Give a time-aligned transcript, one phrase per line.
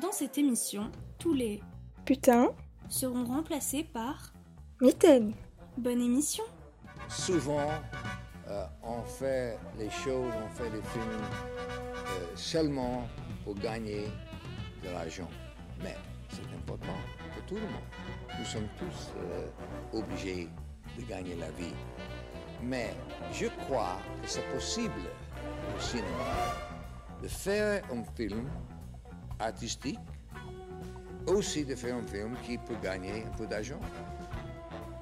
[0.00, 1.60] Dans cette émission, tous les
[2.04, 2.50] Putain,
[2.88, 4.32] seront remplacés par
[4.80, 5.34] mitaine.
[5.76, 6.44] Bonne émission
[7.08, 7.68] Souvent,
[8.48, 13.08] euh, on fait les choses, on fait des films euh, seulement
[13.44, 14.04] pour gagner
[14.84, 15.28] de l'argent.
[15.82, 15.96] Mais
[16.28, 16.98] c'est important
[17.34, 18.38] pour tout le monde.
[18.38, 19.48] Nous sommes tous euh,
[19.94, 20.48] obligés
[20.96, 21.74] de gagner la vie.
[22.62, 22.94] Mais
[23.32, 25.02] je crois que c'est possible
[25.76, 26.54] au cinéma
[27.20, 28.48] de faire un film
[29.40, 29.98] artistique,
[31.26, 33.80] aussi de faire un film qui peut gagner un peu d'argent.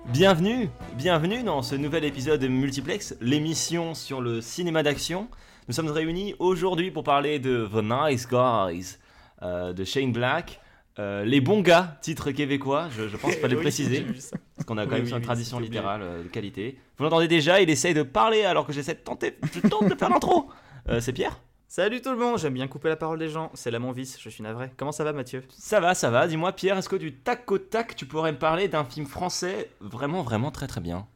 [0.06, 5.28] Bienvenue, bienvenue dans ce nouvel épisode de Multiplex, l'émission sur le cinéma d'action.
[5.68, 8.98] Nous sommes réunis aujourd'hui pour parler de The Nice Guys
[9.42, 10.60] euh, de Shane Black.
[10.98, 14.06] Euh, les bons gars, titre québécois, je, je pense qu'il fallait Oui, préciser,
[14.54, 16.78] parce qu'on a quand Oui, même oui, une oui, tradition littérale euh, de qualité.
[16.96, 19.94] Vous l'entendez déjà, il essaye de parler alors que j'essaie de tenter, je tente de
[19.94, 20.48] faire l'intro.
[20.88, 21.38] Euh, c'est Pierre
[21.76, 24.18] Salut tout le monde, j'aime bien couper la parole des gens, c'est là mon vice,
[24.18, 24.70] je suis navré.
[24.78, 25.44] Comment ça va Mathieu?
[25.50, 26.26] Ça va, ça va.
[26.26, 29.70] Dis-moi Pierre, est-ce que du tac au tac, tu pourrais me parler d'un film français
[29.80, 31.06] vraiment, vraiment très très bien?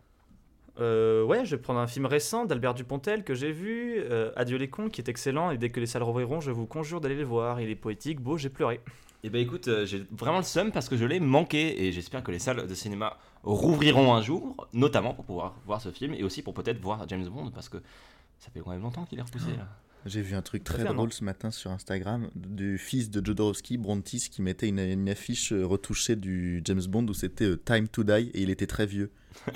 [0.79, 4.59] Euh, Ouais, je vais prendre un film récent d'Albert Dupontel que j'ai vu, euh, Adieu
[4.59, 7.17] les cons, qui est excellent, et dès que les salles rouvriront, je vous conjure d'aller
[7.17, 7.59] le voir.
[7.63, 8.83] Il est poétique, beau, j'ai pleuré.
[9.25, 12.23] Eh ben écoute, euh, j'ai vraiment le seum parce que je l'ai manqué et j'espère
[12.23, 16.23] que les salles de cinéma rouvriront un jour, notamment pour pouvoir voir ce film et
[16.23, 17.79] aussi pour peut-être voir James Bond parce que
[18.39, 19.67] ça fait quand même longtemps qu'il est repoussé là.
[20.07, 24.29] J'ai vu un truc très drôle ce matin sur Instagram du fils de Jodorowsky, Brontis,
[24.31, 28.03] qui mettait une, une affiche euh, retouchée du James Bond où c'était euh, Time to
[28.03, 29.11] Die et il était très vieux.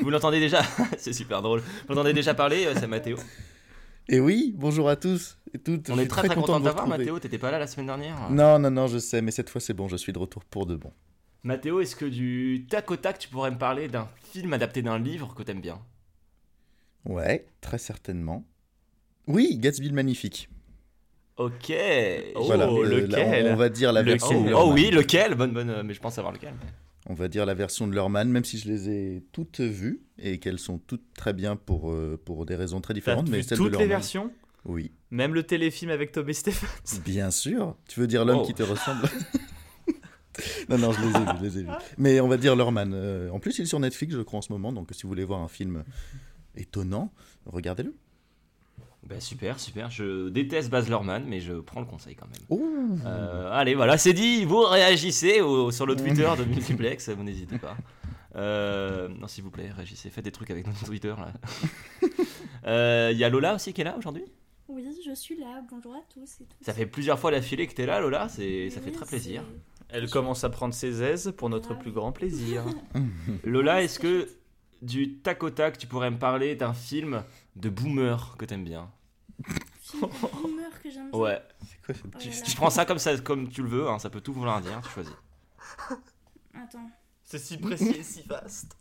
[0.00, 0.62] Vous l'entendez déjà?
[0.98, 1.60] C'est super drôle.
[1.60, 3.16] Vous l'entendez déjà parler, euh, c'est Mathéo?
[4.08, 5.88] Et oui, bonjour à tous et toutes.
[5.90, 6.88] On est suis très très content de vous t'avoir.
[6.88, 8.30] Mathéo, t'étais pas là la semaine dernière?
[8.30, 10.66] Non, non, non, je sais, mais cette fois c'est bon, je suis de retour pour
[10.66, 10.92] de bon.
[11.44, 14.98] Mathéo, est-ce que du tac au tac tu pourrais me parler d'un film adapté d'un
[14.98, 15.78] livre que t'aimes bien?
[17.06, 18.44] Ouais, très certainement.
[19.26, 20.48] Oui, Gatsby le Magnifique.
[21.36, 21.72] Ok
[22.34, 24.40] Oh, voilà, euh, la- lequel on, on va dire la version.
[24.40, 24.74] Oh, de oh Lurman.
[24.74, 25.34] oui, lequel?
[25.34, 26.52] Bonne, bonne, euh, mais je pense savoir lequel.
[27.06, 30.38] On va dire la version de Lurman, même si je les ai toutes vues et
[30.38, 33.28] qu'elles sont toutes très bien pour, euh, pour des raisons très différentes.
[33.30, 34.30] Mais vu celle de toutes les versions?
[34.66, 37.00] Oui, Même le téléfilm avec Toby Stephens?
[37.04, 37.76] Bien sûr.
[37.88, 38.46] Tu veux dire l'homme Oh.
[38.46, 39.08] qui te ressemble?
[40.70, 41.68] Non, non, je les ai vus, je les ai vus.
[41.98, 42.92] Mais on va dire Lurman.
[42.94, 44.72] Euh, en plus, il est sur Netflix, je crois, en ce moment.
[44.72, 45.84] Donc, si vous voulez voir un film
[46.56, 47.12] étonnant,
[47.46, 47.94] regardez-le.
[49.08, 49.90] Bah super, super.
[49.90, 52.40] Je déteste Baz Luhrmann, mais je prends le conseil quand même.
[52.60, 52.98] Ouh.
[53.06, 54.44] Euh, allez, voilà, c'est dit.
[54.44, 57.76] Vous réagissez au- sur le Twitter de Multiplex, vous n'hésitez pas.
[58.36, 60.10] Euh, non, s'il vous plaît, réagissez.
[60.10, 61.32] Faites des trucs avec notre Twitter là.
[62.66, 64.24] Euh, Il y a Lola aussi qui est là aujourd'hui?
[64.68, 65.62] Oui, je suis là.
[65.70, 66.46] Bonjour à tous et.
[66.60, 68.28] Ça fait plusieurs fois d'affilée que t'es là, Lola.
[68.28, 69.42] C'est, ça fait très plaisir.
[69.88, 72.62] Elle commence à prendre ses aises pour notre plus grand plaisir.
[73.44, 74.28] Lola, est-ce que
[74.82, 77.24] du tac au tac, tu pourrais me parler d'un film
[77.56, 78.90] de boomer que t'aimes bien
[79.82, 81.18] c'est- Film de boomer que j'aime bien.
[81.20, 81.42] Ouais.
[81.64, 82.50] C'est quoi cette Oh petite-.
[82.50, 83.88] Je prends ça comme ça, comme tu le veux.
[83.88, 84.80] hein, ça peut tout vouloir dire.
[84.82, 85.14] Tu choisis.
[86.54, 86.90] Attends.
[87.24, 88.76] C'est si précis et si vaste.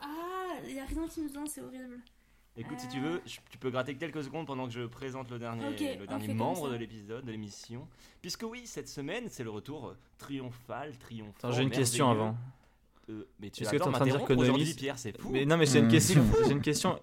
[0.00, 1.98] Ah, il y a rien qui me vient, c'est horrible.
[2.56, 5.38] Écoute, si tu veux, je- tu peux gratter quelques secondes pendant que je présente le
[5.38, 7.88] dernier, le dernier membre de l'épisode, de l'émission.
[8.20, 11.32] Puisque oui, cette semaine, c'est le retour euh, triomphal, triomphal.
[11.38, 12.36] Attends, j'ai une question avant.
[13.40, 15.30] Mais tu Est-ce que adores t'es en train de dire que Noémie- Pierre, c'est fou.
[15.32, 15.90] Mais non, mais j'ai une Hmm.
[15.90, 16.24] question.
[16.46, 16.98] J'ai une question.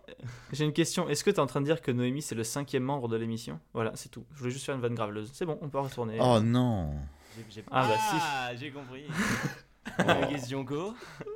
[0.54, 1.10] J'ai une question.
[1.10, 3.18] Est-ce que tu es en train de dire que Noémie c'est le cinquième membre de
[3.18, 3.60] l'émission?
[3.74, 4.24] Voilà, c'est tout.
[4.34, 5.30] Je voulais juste faire une vanne graveleuse.
[5.34, 6.18] C'est bon, on peut retourner.
[6.22, 6.92] Oh non.
[7.72, 8.16] Ah, bah, si.
[8.20, 9.04] Ah, j'ai compris.
[10.00, 10.94] la question co.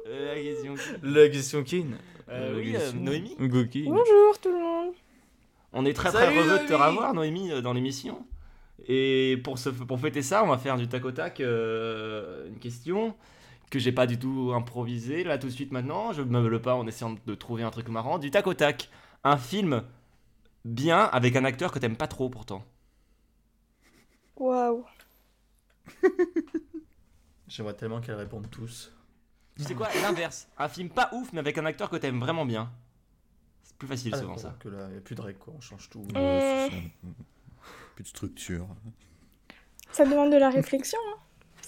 [0.08, 1.86] Euh, La question qui La question kin.
[2.30, 3.84] Euh, oui, euh, Noémie Gookie.
[3.84, 4.94] Bonjour tout le monde.
[5.74, 8.26] On est très Salut, très heureux de te revoir, Noémie, euh, dans l'émission.
[8.88, 9.56] Et pour,
[9.88, 13.16] pour fêter ça, on va faire du tac au tac euh, une question
[13.74, 16.14] que j'ai pas du tout improvisée là tout de suite maintenant.
[16.14, 18.20] Je me meuble pas en essayant de trouver un truc marrant.
[18.20, 18.88] Du tac au tac,
[19.24, 19.84] un film
[20.64, 22.64] bien avec un acteur que t'aimes pas trop pourtant.
[24.36, 24.86] Waouh.
[27.48, 28.94] J'aimerais tellement qu'elles répondent tous.
[29.58, 29.88] Tu sais quoi?
[30.04, 32.72] L'inverse, un film pas ouf mais avec un acteur que t'aimes vraiment bien.
[33.64, 34.56] C'est plus facile Ah, souvent ça.
[34.60, 35.54] Que là, il n'y a plus de règles, quoi.
[35.58, 36.06] On change tout.
[36.14, 36.70] Ça.
[37.96, 38.68] Plus de structure.
[39.92, 41.00] Ça demande de la réflexion.
[41.12, 41.20] hein.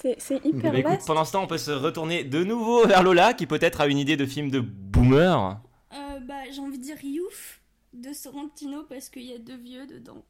[0.06, 1.08] C'est c'est hyper Bah, écoute, vaste.
[1.08, 3.98] pendant ce temps, on peut se retourner de nouveau vers Lola qui peut-être a une
[3.98, 5.60] idée de film de boomer.
[5.94, 7.60] Euh, bah, j'ai envie de dire Youf
[7.94, 10.24] de Sorrentino parce qu'il y a deux vieux dedans.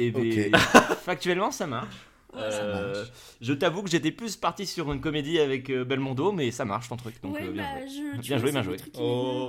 [0.00, 0.50] Et Ok.
[0.50, 0.58] ben,
[1.04, 1.94] factuellement, ça marche.
[2.36, 3.04] Euh,
[3.40, 6.88] je t'avoue que j'étais plus parti sur une comédie avec euh, Belmondo, mais ça marche
[6.88, 7.20] ton truc.
[7.22, 7.88] Donc, ouais, euh, bien bah, joué.
[8.14, 8.20] je.
[8.20, 8.76] tu Bien joué, bien joué.
[8.98, 9.00] Oh,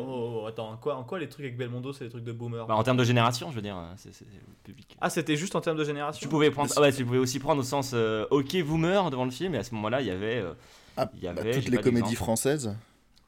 [0.07, 2.31] oh, oh, attends, en quoi, en quoi les trucs avec Belmondo, c'est des trucs de
[2.31, 4.27] boomer Bah, en termes de génération, je veux dire, c'est le
[4.63, 4.97] public.
[4.99, 7.39] Ah, c'était juste en termes de génération Tu pouvais prendre, ah ouais, tu pouvais aussi
[7.39, 10.11] prendre au sens euh, ok boomer devant le film, et à ce moment-là, il y
[10.11, 10.53] avait, euh,
[10.97, 12.75] Ah, il y bah, avait toutes j'ai les comédies françaises.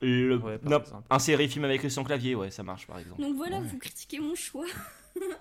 [0.02, 3.22] Le- Ouais, par non, un série film avec Christian Clavier, ouais, ça marche par exemple.
[3.22, 3.68] Donc voilà, Ouais.
[3.72, 4.66] vous critiquez mon choix.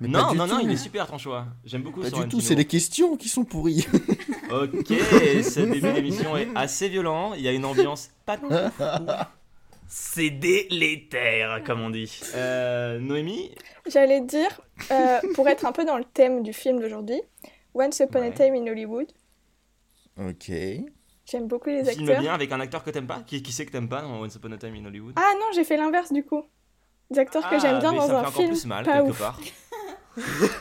[0.00, 0.64] Mais non, non, non, tout.
[0.64, 1.46] il est super ton choix.
[1.64, 3.86] J'aime beaucoup Pas du tout, c'est les questions qui sont pourries.
[4.52, 7.32] Ok, ce début d'émission est assez violent.
[7.32, 8.44] Il y a une ambiance pas de.
[9.88, 12.20] C'est délétère, comme on dit.
[12.34, 13.54] Euh, Noémie
[13.90, 14.60] J'allais dire,
[14.90, 17.20] euh, pour être un peu dans le thème du film d'aujourd'hui,
[17.74, 18.26] Once Upon Ouais.
[18.28, 19.06] a Time in Hollywood.
[20.18, 20.50] ok.
[21.24, 22.20] J'aime beaucoup les Filme acteurs.
[22.20, 24.34] bien avec un acteur que t'aimes pas qui, qui sait que t'aimes pas dans Once
[24.34, 25.14] Upon a Time in Hollywood?
[25.16, 26.42] Ah non, j'ai fait l'inverse du coup.
[27.12, 28.50] Des acteurs que Ah, j'aime bien mais dans ça me un fait encore film.
[28.50, 29.18] plus mal, pas quelque ouf.
[29.18, 29.40] part.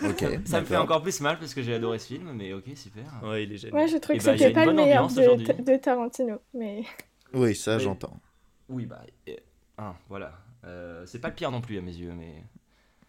[0.07, 0.25] Ok.
[0.45, 3.03] Ça me fait encore plus mal parce que j'ai adoré ce film, mais ok, super.
[3.23, 3.81] Ouais, il est génial.
[3.81, 5.15] Ouais, je trouve Eh que ben, y a c'était une pas le bonne meilleur ambiance
[5.15, 5.63] de, aujourd'hui.
[5.65, 6.37] de Tarantino.
[6.53, 6.83] Mais
[7.33, 7.83] Oui, ça Oui.
[7.83, 8.17] j'entends.
[8.69, 9.01] Oui, bah.
[9.27, 9.33] euh,
[9.77, 10.31] hein, voilà.
[10.65, 12.43] Euh, c'est pas le pire non plus à mes yeux, mais.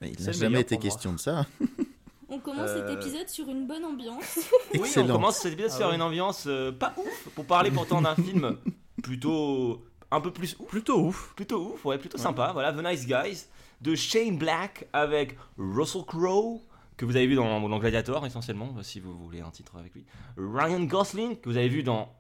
[0.01, 0.83] Mais il n'a jamais été moi.
[0.83, 1.47] question de ça.
[2.29, 4.39] On commence Euh, cet épisode sur une bonne ambiance.
[4.73, 5.15] Oui, on Excellent.
[5.15, 5.95] commence cet épisode Ah sur ouais.
[5.95, 8.57] une ambiance euh, pas ouf pour parler pourtant d'un film
[9.03, 9.85] plutôt.
[10.13, 10.69] Un peu plus ouf.
[10.69, 11.33] Plutôt ouf.
[11.35, 12.51] Plutôt ouf, ouais, plutôt sympa.
[12.53, 13.47] Voilà, The Nice Guys
[13.81, 16.61] de Shane Black avec Russell Crowe,
[16.97, 20.05] que vous avez vu dans, dans Gladiator essentiellement, si vous voulez un titre avec lui.
[20.37, 22.13] Ryan Gosling, que vous avez vu dans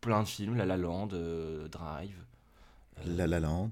[0.00, 2.14] plein de films, La La Land, euh, Drive.
[3.04, 3.70] La La Land.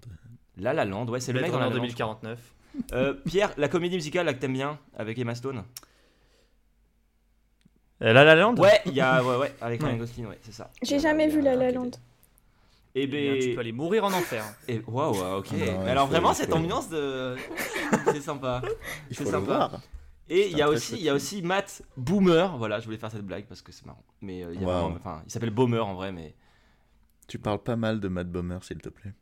[0.57, 1.87] La La Land, ouais, c'est le mec dans La Runner La Land.
[1.87, 2.53] 2049.
[2.93, 5.63] Euh, Pierre, la comédie musicale là, que t'aimes bien avec Emma Stone?
[8.03, 8.57] Euh, La La Land?
[8.57, 9.83] Ouais, il y a, ouais, ouais, avec.
[9.83, 10.71] Ryan Gosling, ouais, c'est ça.
[10.83, 11.91] j'ai jamais vu La La Land.
[12.99, 14.43] Eh Eh bien, tu ben, peux aller mourir en enfer.
[14.69, 15.49] et- waouh, wow, ok.
[15.53, 17.37] Ah non, ouais, Mais alors faut- vraiment cette ambiance de,
[18.07, 18.63] c'est sympa.
[19.11, 19.39] Il C'est sympa.
[19.69, 19.81] voir.
[20.29, 22.57] Et il y a aussi, il y a aussi Matt Boomer.
[22.57, 24.03] Voilà, je voulais faire cette blague parce que c'est marrant.
[24.23, 24.73] Mais euh, il y a Wow.
[24.73, 26.35] vraiment- enfin, il s'appelle Boomer en vrai, mais.
[27.29, 29.13] Tu parles pas mal de Matt Bomer, s'il te plaît.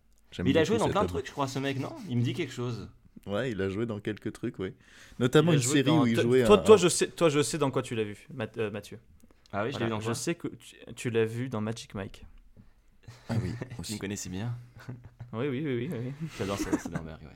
[0.42, 1.92] Mais il a joué dans plein de trucs, je crois, ce mec, non?
[2.08, 2.88] Il me dit quelque chose.
[3.26, 4.74] Ouais, il a joué dans quelques trucs, oui.
[5.18, 7.42] Notamment une série dans- où il toi- jouait Toi, un- toi, je sais, toi, je
[7.42, 8.98] sais dans quoi tu l'as vu, Math- euh, Mathieu.
[9.52, 11.60] Ah oui, je l'ai Voilà, vu dans je sais que tu, tu l'as vu dans
[11.60, 12.24] Magic Mike.
[13.28, 14.54] Ah oui, Vous me connaissez bien.
[15.32, 15.90] Oui, oui, oui, oui.
[15.92, 16.28] oui.
[16.38, 17.28] J'adore ça, Soderbergh, ouais.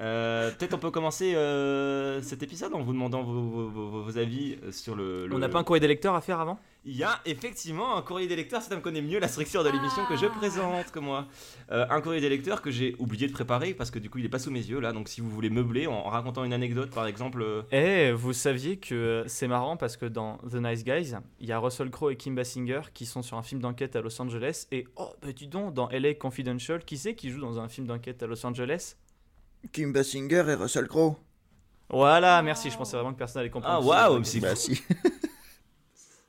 [0.00, 4.18] Euh, Peut-être on peut commencer euh, cet épisode en vous demandant vos, vos- vos- vos
[4.18, 5.26] avis sur le.
[5.26, 6.58] le- On n'a pas un courrier des lecteurs à faire avant?
[6.86, 9.68] Il y a effectivement un courrier des lecteurs, ça me connaît mieux la structure de
[9.68, 10.30] l'émission que je Ah.
[10.38, 11.26] présente que moi.
[11.70, 14.24] Euh, un courrier des lecteurs que j'ai oublié de préparer parce que du coup il
[14.24, 16.88] est pas sous mes yeux là, donc si vous voulez meubler en racontant une anecdote
[16.90, 17.42] par exemple.
[17.42, 21.46] euh, Eh, vous saviez que euh, c'est marrant parce que dans The Nice Guys, il
[21.46, 24.18] y a Russell Crowe et Kim Basinger qui sont sur un film d'enquête à Los
[24.22, 24.66] Angeles.
[24.72, 27.86] Et oh, bah dis donc, dans LA Confidential, qui c'est qui joue dans un film
[27.88, 28.96] d'enquête à Los Angeles?
[29.72, 31.16] Kim Basinger et Russell Crowe.
[31.90, 33.92] Voilà, merci, je pensais vraiment que personne allait comprendre.
[33.94, 34.80] Ah, waouh, c'est Bah si.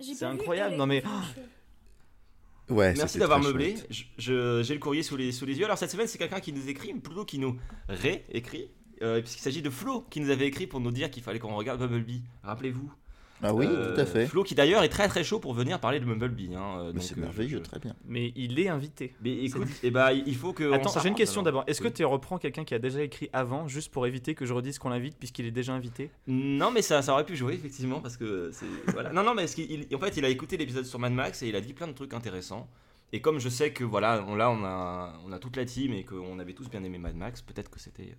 [0.02, 1.46] C'est incroyable, non, mais- Confidential.
[2.70, 3.76] Ouais, Merci d'avoir meublé.
[3.76, 3.88] chouette.
[3.90, 5.66] Je- je- J'ai le courrier sous les, sous les yeux.
[5.66, 7.58] Alors cette semaine c'est quelqu'un qui nous écrit, plutôt qui nous
[7.90, 8.70] réécrit.
[9.02, 11.56] Euh, puisqu'il s'agit de Flo qui nous avait écrit pour nous dire qu'il fallait qu'on
[11.56, 12.22] regarde Bumblebee.
[12.44, 12.90] Rappelez-vous.
[13.44, 14.28] Ah oui, Euh, tout à fait.
[14.28, 16.54] Flo qui d'ailleurs est très très chaud pour venir parler de Bumblebee.
[16.56, 17.96] hein, euh, c'est euh, merveilleux, je- très bien.
[18.06, 19.14] Mais il est invité.
[19.24, 20.72] Mais écoute, eh ben, il faut que.
[20.72, 21.64] Attends, j'ai une question d'abord.
[21.68, 21.90] Est-ce Oui.
[21.90, 24.78] que tu reprends quelqu'un qui a déjà écrit avant, juste pour éviter que je redise
[24.80, 26.12] qu'on l'invite puisqu'il est déjà invité?
[26.28, 29.12] Non, mais ça, ça aurait pu jouer effectivement parce que c'est voilà.
[29.12, 31.42] Non, non, mais ce qu'il- il- en fait, il a écouté l'épisode sur Mad Max
[31.42, 32.68] et il a dit plein de trucs intéressants.
[33.14, 35.94] Et comme je sais que voilà, on, là, on a, on a toute la team
[35.94, 38.16] et qu'on avait tous bien aimé Mad Max, peut-être que c'était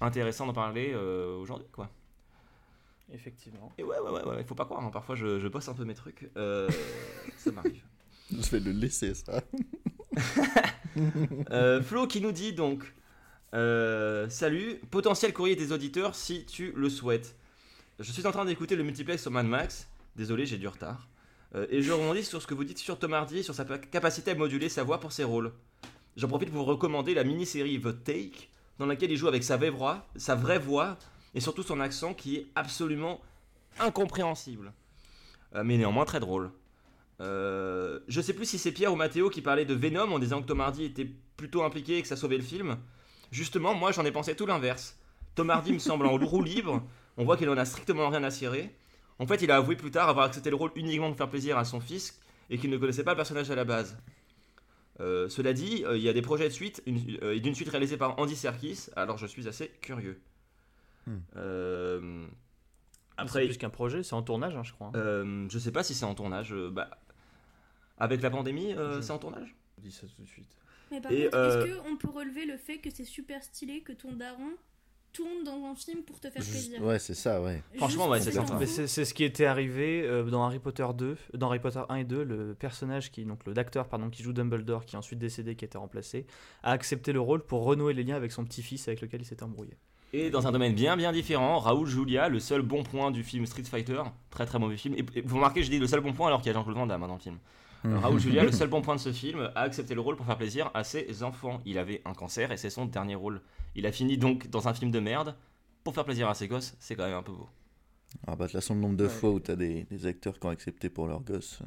[0.00, 1.90] intéressant d'en parler euh, aujourd'hui, quoi.
[3.12, 3.72] Effectivement.
[3.78, 4.82] Et ouais, ouais, ouais, ouais, il faut pas croire.
[4.82, 6.30] hein, parfois, je, je bosse un peu mes trucs.
[6.36, 6.68] euh,
[7.36, 7.82] ça m'arrive.
[8.30, 9.42] Je vais le laisser, ça.
[11.50, 12.94] Euh, Flo qui nous dit donc
[13.52, 17.34] euh, Salut, potentiel courrier des auditeurs si tu le souhaites.
[17.98, 19.88] Je suis en train d'écouter le multiplex sur Mad Max.
[20.14, 21.08] Désolé, j'ai du retard.
[21.56, 23.64] Euh, et je rebondis sur ce que vous dites sur Tom Hardy et sur sa
[23.64, 25.52] pa- capacité à moduler sa voix pour ses rôles.
[26.16, 29.56] J'en profite pour vous recommander la mini-série The Take, dans laquelle il joue avec sa
[29.56, 30.96] vraie voix, sa vraie voix
[31.34, 33.20] et surtout son accent qui est absolument
[33.78, 34.72] incompréhensible.
[35.54, 36.50] Euh, mais néanmoins très drôle.
[37.20, 40.42] Euh, je sais plus si c'est Pierre ou Mathéo qui parlait de Venom en disant
[40.42, 42.78] que Tom Hardy était plutôt impliqué et que ça sauvait le film.
[43.30, 44.98] Justement, moi j'en ai pensé tout l'inverse.
[45.34, 46.82] Tom Hardy me semble en roue libre,
[47.16, 48.74] on voit qu'il en a strictement rien à cirer.
[49.18, 51.56] En fait, il a avoué plus tard avoir accepté le rôle uniquement pour faire plaisir
[51.56, 53.96] à son fils et qu'il ne connaissait pas le personnage à la base.
[55.00, 57.96] Euh, cela dit, euh, il y a des projets de suite, et d'une suite réalisée
[57.96, 60.20] par Andy Serkis, alors je suis assez curieux.
[61.06, 61.18] Hmm.
[61.36, 62.26] Euh,
[63.16, 64.90] Après, après, plus qu'un projet, c'est en tournage, hein, je crois.
[64.96, 66.52] euh, je sais pas si c'est en tournage.
[66.52, 66.90] euh, bah,
[67.98, 69.54] avec la pandémie, euh, Je- c'est en tournage?
[69.78, 70.56] Je dis ça tout de suite.
[70.90, 73.80] Mais par Et, contre, euh, est-ce qu'on peut relever le fait que c'est super stylé
[73.82, 74.50] que ton daron
[75.12, 76.82] tourne dans un film pour te faire Juste- plaisir?
[76.82, 77.62] Ouais, c'est ça, ouais.
[77.76, 78.32] Franchement, ouais, c'est
[78.66, 81.94] c'est c'est ce qui était arrivé euh, dans Harry Potter 2, dans Harry Potter 1
[81.96, 85.20] et 2, le personnage qui, donc le d'acteur pardon, qui joue Dumbledore, qui est ensuite
[85.20, 86.26] décédé, qui a été remplacé,
[86.64, 89.44] a accepté le rôle pour renouer les liens avec son petit-fils avec lequel il s'était
[89.44, 89.76] embrouillé.
[90.16, 93.46] Et dans un domaine bien bien différent, Raoul Julia, le seul bon point du film
[93.46, 94.94] Street Fighter, très très mauvais film.
[94.94, 96.76] Et, et vous remarquez, je dis le seul bon point alors qu'il y a Jean-Claude
[96.76, 97.38] Van Damme hein, dans le film.
[97.84, 100.24] Euh, Raoul Julia, le seul bon point de ce film, a accepté le rôle pour
[100.24, 101.60] faire plaisir à ses enfants.
[101.66, 103.40] Il avait un cancer et c'est son dernier rôle.
[103.74, 105.34] Il a fini donc dans un film de merde
[105.82, 107.48] pour faire plaisir à ses gosses, c'est quand même un peu beau.
[108.26, 109.10] Ah bah de toute façon, le nombre de Ouais.
[109.10, 111.58] fois où t'as des, des acteurs qui ont accepté pour leurs gosses.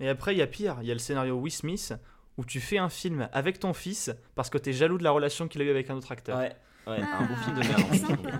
[0.00, 0.78] Et après, il y a pire.
[0.82, 1.94] Il y a le scénario Will Smith
[2.36, 5.46] où tu fais un film avec ton fils parce que t'es jaloux de la relation
[5.48, 6.36] qu'il a eu avec un autre acteur.
[6.38, 6.52] Ouais,
[6.88, 7.94] ouais, Ah, un beau film de merde.
[7.94, 8.30] sympa.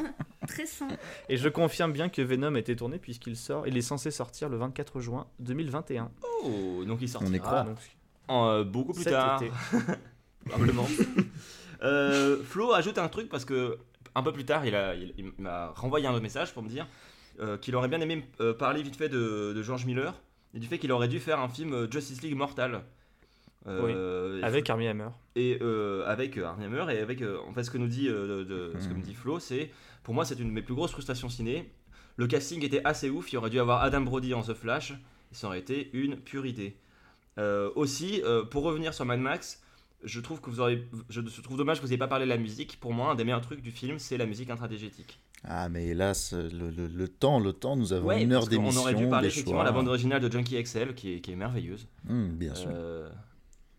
[0.48, 0.96] Très simple.
[1.28, 3.66] Et je confirme bien que Venom a été tourné puisqu'il sort.
[3.66, 6.10] Il est censé sortir le 24 juin 2021.
[6.44, 7.62] Oh, donc il sortira On croit.
[7.62, 7.78] donc,
[8.28, 9.52] en, euh, beaucoup plus cet tard, été.
[10.46, 10.86] probablement.
[11.82, 13.76] Euh, Flo ajoute un truc parce que
[14.14, 16.68] un peu plus tard, il a- il- il m'a renvoyé un autre message pour me
[16.68, 16.86] dire
[17.40, 20.14] euh, qu'il aurait bien aimé euh, parler vite fait de, de George Miller
[20.54, 22.82] et du fait qu'il aurait dû faire un film euh, Justice League Mortal.
[23.68, 25.08] Euh, Avec Armie Hammer.
[25.36, 28.08] et euh, avec euh, Armie Hammer et avec euh, en fait ce que nous dit
[28.08, 29.70] euh, de- de- ce que me dit Flo c'est
[30.02, 31.70] pour moi c'est une de mes plus grosses frustrations ciné
[32.16, 35.34] le casting était assez ouf il aurait dû avoir Adam Brody en The Flash et
[35.34, 36.74] ça aurait été une pure idée
[37.38, 39.62] Euh, aussi euh, pour revenir sur Mad Max
[40.04, 42.36] je trouve que vous aurez je trouve dommage que vous n'ayez pas parlé de la
[42.38, 45.86] musique pour moi un des meilleurs trucs du film c'est la musique intradigétique Ah, mais
[45.86, 48.82] hélas, le, le- le temps, le temps, nous avons une heure d'émission.
[48.82, 49.70] aurait dû parler des effectivement choix.
[49.70, 52.70] de la bande originale de Junkie XL qui est, qui est merveilleuse Hum, bien sûr.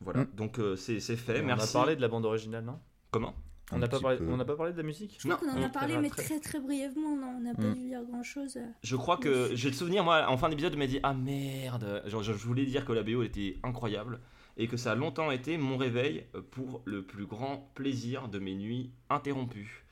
[0.04, 0.28] Voilà Mm.
[0.36, 2.80] donc euh, c'est c'est fait on merci a parlé de la bande originale, non?
[3.12, 3.34] Comment?
[3.72, 5.18] On n'a pas, parlé- on pas parlé de la musique?
[5.20, 7.16] Je crois qu'on en on a parlé, mais très- très brièvement.
[7.16, 7.74] Non, on n'a pas Mm.
[7.74, 8.60] dû dire grand chose.
[8.84, 12.04] Je crois que j'ai le souvenir, moi, en fin d'épisode, de me dit Ah merde
[12.06, 14.20] Genre, je voulais dire que la BO était incroyable
[14.58, 18.54] et que ça a longtemps été mon réveil pour le plus grand plaisir de mes
[18.54, 19.86] nuits interrompues.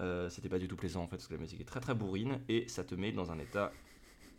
[0.00, 1.94] Euh, C'était pas du tout plaisant en fait, parce que la musique est très très
[1.94, 3.70] bourrine et ça te met dans un état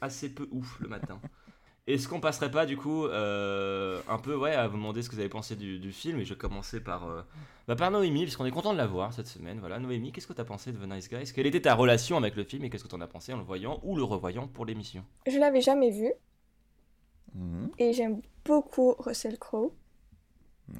[0.01, 1.21] assez peu ouf le matin.
[1.87, 5.13] Est-ce qu'on passerait pas du coup euh, un peu ouais, à vous demander ce que
[5.13, 7.21] vous avez pensé du, du film Et je vais commencer par, euh,
[7.67, 9.59] bah, par Noémie, puisqu'on est content de la voir cette semaine.
[9.59, 11.31] Voilà, Noémie, qu'est-ce que tu as pensé de The Nice Guys?
[11.31, 13.37] Quelle était ta relation avec le film et qu'est-ce que tu en as pensé en
[13.37, 15.03] le voyant ou le revoyant pour l'émission?
[15.27, 16.11] Je l'avais jamais vu
[17.35, 19.73] Hum, et j'aime beaucoup Russell Crowe.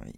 [0.02, 0.10] oui.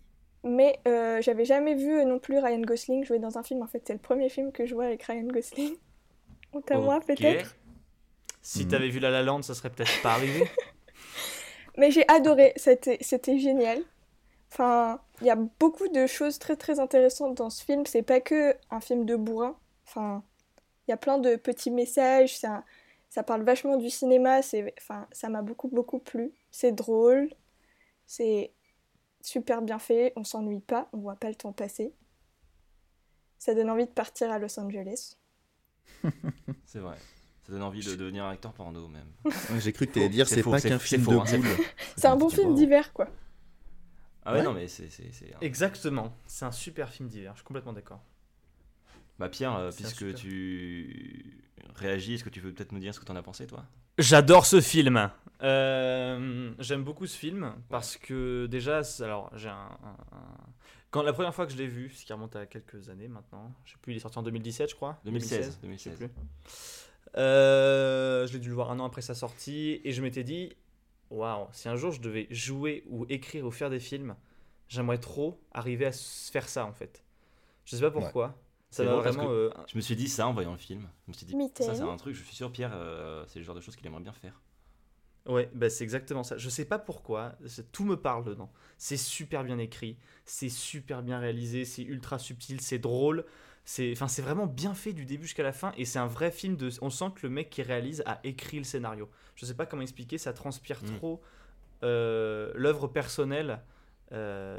[0.44, 3.60] Mais euh, j'avais jamais vu euh, non plus Ryan Gosling jouer dans un film.
[3.60, 5.74] En fait, c'est le premier film que je vois avec Ryan Gosling.
[6.52, 7.56] Honte à moi, peut-être.
[8.40, 8.70] Si Mhm.
[8.70, 10.48] t'avais vu La La Land, ça serait peut-être pas arrivé.
[11.76, 13.82] Mais j'ai adoré, c'était génial.
[14.50, 17.86] Enfin, il y a beaucoup de choses très très intéressantes dans ce film.
[17.86, 19.56] C'est pas que un film de bourrin.
[19.86, 20.24] Enfin,
[20.86, 22.38] il y a plein de petits messages.
[22.38, 22.64] Ça,
[23.10, 24.42] ça parle vachement du cinéma.
[24.42, 26.32] C'est, enfin, ça m'a beaucoup beaucoup plu.
[26.50, 27.30] C'est drôle.
[28.06, 28.52] C'est
[29.20, 30.12] super bien fait.
[30.16, 30.88] On s'ennuie pas.
[30.92, 31.92] On voit pas le temps passer.
[33.38, 35.16] Ça donne envie de partir à Los Angeles.
[36.66, 36.96] C'est vrai.
[37.48, 39.06] Ça donne envie de devenir acteur porno même.
[39.24, 41.16] Ouais, J'ai cru que tu allais dire C'est pas c'est- qu'un c'est film faux, de
[41.16, 41.48] hein, c'est boule.
[41.96, 43.08] C'est un bon film d'hiver, quoi.
[44.24, 44.44] Ah ouais, Ouais.
[44.44, 44.84] non mais c'est...
[44.84, 46.14] un- Exactement.
[46.26, 47.32] C'est un super film d'hiver.
[47.34, 48.02] Je suis complètement d'accord.
[49.18, 50.14] Bah Pierre, euh, un puisque super.
[50.14, 51.42] tu
[51.76, 53.64] réagis, est-ce que tu veux peut-être nous dire ce que tu en as pensé toi?
[53.96, 55.10] J'adore ce film.
[55.42, 60.36] Euh, J'aime beaucoup ce film parce que déjà, alors j'ai un, un- un-
[60.90, 63.52] quand la première fois que je l'ai vu, ce qui remonte à quelques années maintenant,
[63.64, 65.00] je sais plus, il est sorti en 2017, je crois.
[65.04, 65.46] 2016.
[65.46, 65.96] je sais 2016.
[65.96, 66.08] plus.
[67.16, 70.52] Euh, je l'ai dû le voir un an après sa sortie et je m'étais dit,
[71.10, 74.14] waouh, si un jour je devais jouer ou écrire ou faire des films,
[74.68, 77.02] j'aimerais trop arriver à faire ça en fait.
[77.64, 78.38] Je sais pas pourquoi.
[78.70, 79.30] Ça va vraiment.
[79.30, 80.86] euh, Je me suis dit ça en voyant le film.
[81.06, 81.66] Je me suis dit, Mitaine.
[81.66, 83.86] ça c'est un truc, je suis sûr Pierre, euh, c'est le genre de choses qu'il
[83.86, 84.40] aimerait bien faire.
[85.26, 86.38] Ouais, bah c'est exactement ça.
[86.38, 87.34] Je sais pas pourquoi,
[87.72, 88.50] tout me parle dedans.
[88.78, 93.24] C'est super bien écrit, c'est super bien réalisé, c'est ultra subtil, c'est drôle.
[93.70, 96.30] C'est enfin c'est vraiment bien fait du début jusqu'à la fin et c'est un vrai
[96.30, 99.10] film de on sent que le mec qui réalise a écrit le scénario.
[99.34, 100.96] Je sais pas comment expliquer, ça transpire Mm.
[100.96, 101.20] trop
[101.82, 103.60] euh, l'œuvre personnelle
[104.12, 104.58] euh,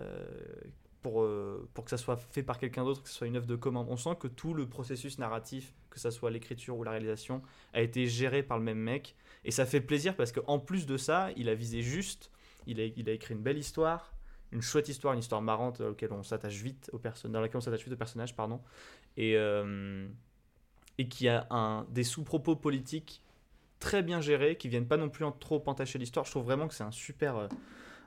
[1.01, 3.47] pour, euh, pour que ça soit fait par quelqu'un d'autre, que ce soit une œuvre
[3.47, 3.87] de commande.
[3.89, 7.41] On sent que tout le processus narratif, que ça soit l'écriture ou la réalisation,
[7.73, 9.15] a été géré par le même mec.
[9.43, 12.29] Et ça fait plaisir parce qu'en plus de ça, il a visé juste,
[12.67, 14.13] il a, il a écrit une belle histoire,
[14.51, 17.57] une chouette histoire, une histoire marrante euh, auquel on s'attache vite aux personnes, dans laquelle
[17.57, 18.61] on s'attache vite aux personnages, pardon,
[19.17, 20.07] et, euh,
[20.97, 23.21] et qui a un, des sous-propos politiques
[23.79, 26.25] très bien gérés, qui viennent pas non plus en trop entacher l'histoire.
[26.25, 27.47] Je trouve vraiment que c'est un super, euh,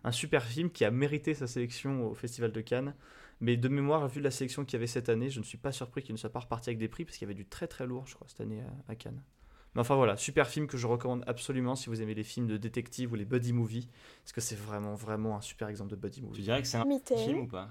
[0.05, 2.95] un super film qui a mérité sa sélection au Festival de Cannes.
[3.41, 5.73] Mais de mémoire, vu la sélection qu'il y avait cette année, je ne suis pas
[5.73, 7.67] surpris qu'il ne soit pas reparti avec des prix, parce qu'il y avait du très
[7.67, 9.21] très lourd, je crois, cette année à, à Cannes.
[9.75, 12.57] Mais enfin voilà, super film que je recommande absolument si vous aimez les films de
[12.59, 13.89] détective ou les buddy movies,
[14.23, 16.43] parce que c'est vraiment vraiment un super exemple de buddy Tu movie.
[16.43, 17.19] dirais que c'est un Mitaine.
[17.19, 17.71] film ou pas?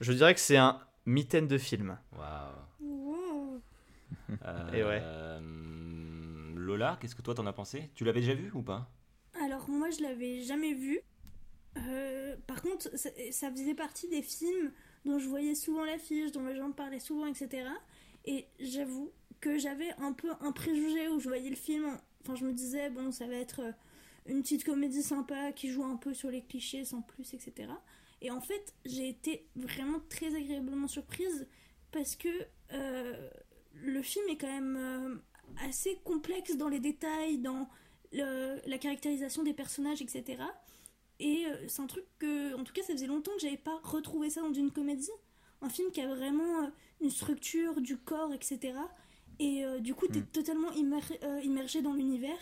[0.00, 1.98] Je dirais que c'est un mitaine de film.
[2.16, 2.52] Waouh.
[2.80, 3.60] Wow.
[4.44, 5.02] Euh, Et ouais.
[6.56, 7.90] Lola, qu'est-ce que toi t'en as pensé?
[7.94, 8.90] Tu l'avais déjà vu ou pas?
[9.42, 11.00] Alors moi je l'avais jamais vu.
[11.78, 14.72] Euh, par contre, ça, ça faisait partie des films
[15.06, 17.66] dont je voyais souvent l'affiche, dont les gens me parlaient souvent, etc.
[18.26, 19.10] Et j'avoue
[19.42, 21.98] que j'avais un peu un préjugé où je voyais le film.
[22.22, 23.72] Enfin, je me disais, bon, ça va être euh,
[24.26, 27.68] une petite comédie sympa qui joue un peu sur les clichés sans plus, etc.
[28.22, 31.48] Et en fait, j'ai été vraiment très agréablement surprise
[31.90, 32.28] parce que
[32.72, 33.28] euh,
[33.74, 35.16] le film est quand même euh,
[35.66, 37.68] assez complexe dans les détails, dans
[38.12, 40.42] la caractérisation des personnages, etc.
[41.18, 44.28] Et c'est un truc que, en tout cas, ça faisait longtemps que j'avais pas retrouvé
[44.28, 45.08] ça dans une comédie.
[45.62, 46.70] Un film qui a vraiment
[47.00, 48.74] une structure du corps, etc.
[49.38, 50.26] Et euh, du coup, tu es Mm.
[50.32, 52.38] totalement immer- euh, immergé dans l'univers.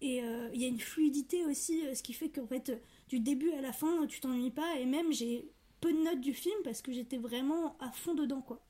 [0.00, 2.76] Et euh, il y a une fluidité aussi, euh, ce qui fait qu'en fait, euh,
[3.08, 4.78] du début à la fin, tu t'ennuies pas.
[4.78, 5.48] Et même, j'ai
[5.80, 8.60] peu de notes du film parce que j'étais vraiment à fond dedans, quoi.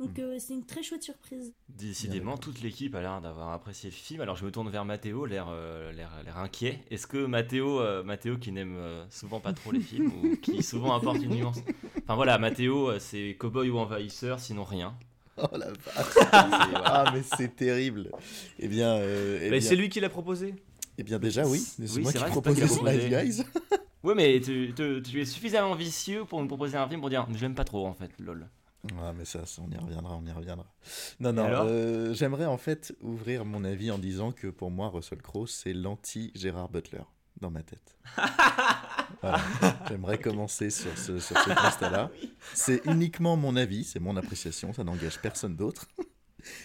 [0.00, 1.54] Donc, euh, c'est une très chouette surprise.
[1.68, 4.20] Décidément, toute l'équipe a l'air d'avoir apprécié le film.
[4.20, 6.80] Alors je me tourne vers Mathéo, l'air euh, l'air l'air inquiet.
[6.90, 10.64] Est-ce que Mathéo, euh, Mathéo qui n'aime euh, souvent pas trop les films ou qui
[10.64, 11.58] souvent apporte une nuance?
[12.02, 14.96] Enfin voilà, Mathéo, c'est cowboy ou envahisseur, sinon rien.
[15.38, 16.14] Oh la vache.
[16.30, 16.82] Voilà.
[16.84, 18.10] Ah, mais c'est terrible.
[18.58, 20.54] Eh bien, euh, eh Mais bien, c'est lui qui l'a proposé?
[20.98, 21.58] eh bien déjà, oui.
[21.58, 23.08] C'est Oui, moi qui propose proposé.
[23.08, 23.42] Guys.
[24.04, 27.26] Ouais, mais tu, tu- tu es suffisamment vicieux pour me proposer un film pour dire
[27.34, 28.46] je l'aime pas trop en fait, lol.
[29.00, 30.66] Ah, mais ça, ça, on y reviendra, on y reviendra.
[31.20, 35.22] Non, non, euh, j'aimerais en fait ouvrir mon avis en disant que pour moi, Russell
[35.22, 37.00] Crowe, c'est l'anti-Gérard Butler
[37.44, 37.96] dans ma tête.
[39.20, 39.40] Voilà.
[39.88, 42.10] J'aimerais commencer sur ce, sur ce constat-là.
[42.52, 45.86] C'est uniquement mon avis, c'est mon appréciation, ça n'engage personne d'autre.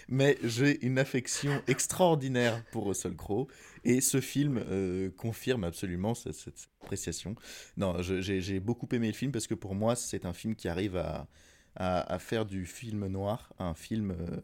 [0.09, 3.47] Mais j'ai une affection extraordinaire pour Russell Crowe
[3.85, 7.35] et ce film euh, confirme absolument cette, cette appréciation.
[7.77, 10.97] Non, j'ai beaucoup aimé le film parce que pour moi, c'est un film qui arrive
[10.97, 11.27] à,
[11.77, 14.41] à, à faire du film noir un film euh,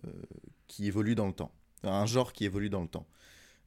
[0.67, 1.51] qui évolue dans le temps,
[1.83, 3.07] un genre qui évolue dans le temps.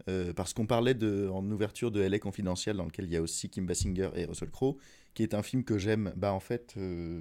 [0.09, 3.23] Euh, parce qu'on parlait de, en ouverture de LA Confidential, dans lequel il y a
[3.23, 4.77] aussi Kim Basinger et Russell Crowe,
[5.15, 6.13] qui est un film que j'aime.
[6.17, 7.21] Bah en fait, euh,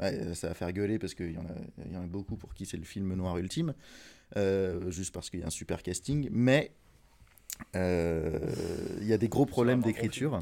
[0.00, 2.36] ouais, ça va faire gueuler parce qu'il y, en a- il y en a beaucoup
[2.36, 3.72] pour qui c'est le film noir ultime,
[4.36, 6.72] euh, juste parce qu'il y a un super casting, mais
[7.76, 8.38] euh,
[9.00, 10.40] il y a des gros problèmes d'écriture.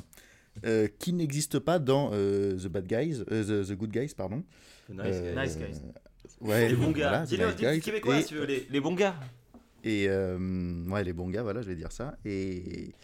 [0.65, 4.43] euh, qui n'existent pas dans euh, The Bad Guys, euh, the, The Good Guys, pardon.
[4.88, 5.43] Nice, Euh, guys.
[5.49, 5.81] Nice Guys.
[6.41, 7.09] Ouais, Les bons gars.
[7.11, 7.81] voilà, The Dis-le, Nice dis Guys.
[7.81, 9.15] québécois Et- si tu veux, les, les bons gars.
[9.85, 12.16] Et euh, ouais, les bons gars, voilà, je vais dire ça.
[12.25, 12.95] Et,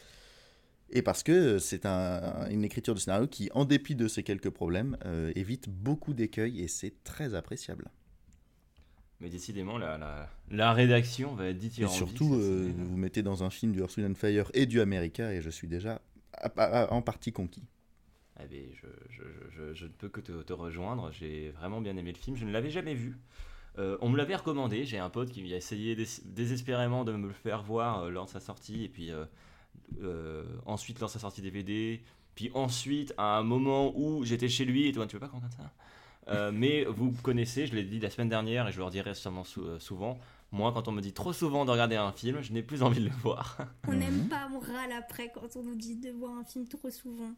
[0.90, 4.50] et parce que c'est un- une écriture de scénario qui, en dépit de ces quelques
[4.50, 7.90] problèmes, euh, évite beaucoup d'écueils et c'est très appréciable.
[9.20, 11.98] Mais décidément, la, la, la rédaction va être Et dithyrambique.
[11.98, 14.80] surtout, cette euh, vous mettez dans un film du Earth, Wind and Fire et du
[14.80, 16.00] America et je suis déjà
[16.32, 17.64] à- à- à- en partie conquis.
[18.40, 21.10] Eh ben, je, je, je, je- je ne peux que te, te rejoindre.
[21.12, 22.36] J'ai vraiment bien aimé le film.
[22.36, 23.16] Je ne l'avais jamais vu.
[23.78, 24.84] Euh, on me l'avait recommandé.
[24.84, 28.26] J'ai un pote qui a essayé dés- désespérément de me le faire voir euh, lors
[28.26, 28.84] de sa sortie.
[28.84, 29.24] Et puis euh,
[30.02, 32.00] euh, ensuite, lors de sa sortie DVD.
[32.34, 34.88] Puis ensuite, à un moment où j'étais chez lui.
[34.88, 35.70] Et toi, tu veux pas qu'on regarde ça?
[36.28, 39.44] Euh, Mais vous connaissez, je l'ai dit la semaine dernière et je le redirai sûrement
[39.44, 40.18] sou- souvent.
[40.52, 43.00] Moi, quand on me dit trop souvent de regarder un film, je n'ai plus envie
[43.00, 43.56] de le voir.
[43.88, 43.98] On Mhm.
[43.98, 47.32] n'aime pas, on râle après quand on nous dit de voir un film trop souvent.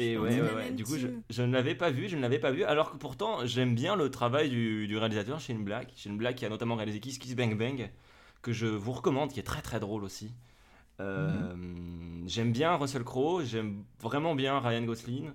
[0.00, 0.30] Et ouais,
[0.76, 2.96] Du coup, je, je ne l'avais pas vu, je ne l'avais pas vu, alors que
[2.96, 5.92] pourtant, j'aime bien le travail du, du réalisateur Shane Black.
[5.96, 7.90] Shane Black qui a notamment réalisé Kiss Kiss Bang Bang,
[8.42, 10.32] que je vous recommande, qui est très très drôle aussi.
[11.00, 11.32] Euh,
[12.26, 15.30] J'aime bien Russell Crowe, j'aime vraiment bien Ryan Gosling.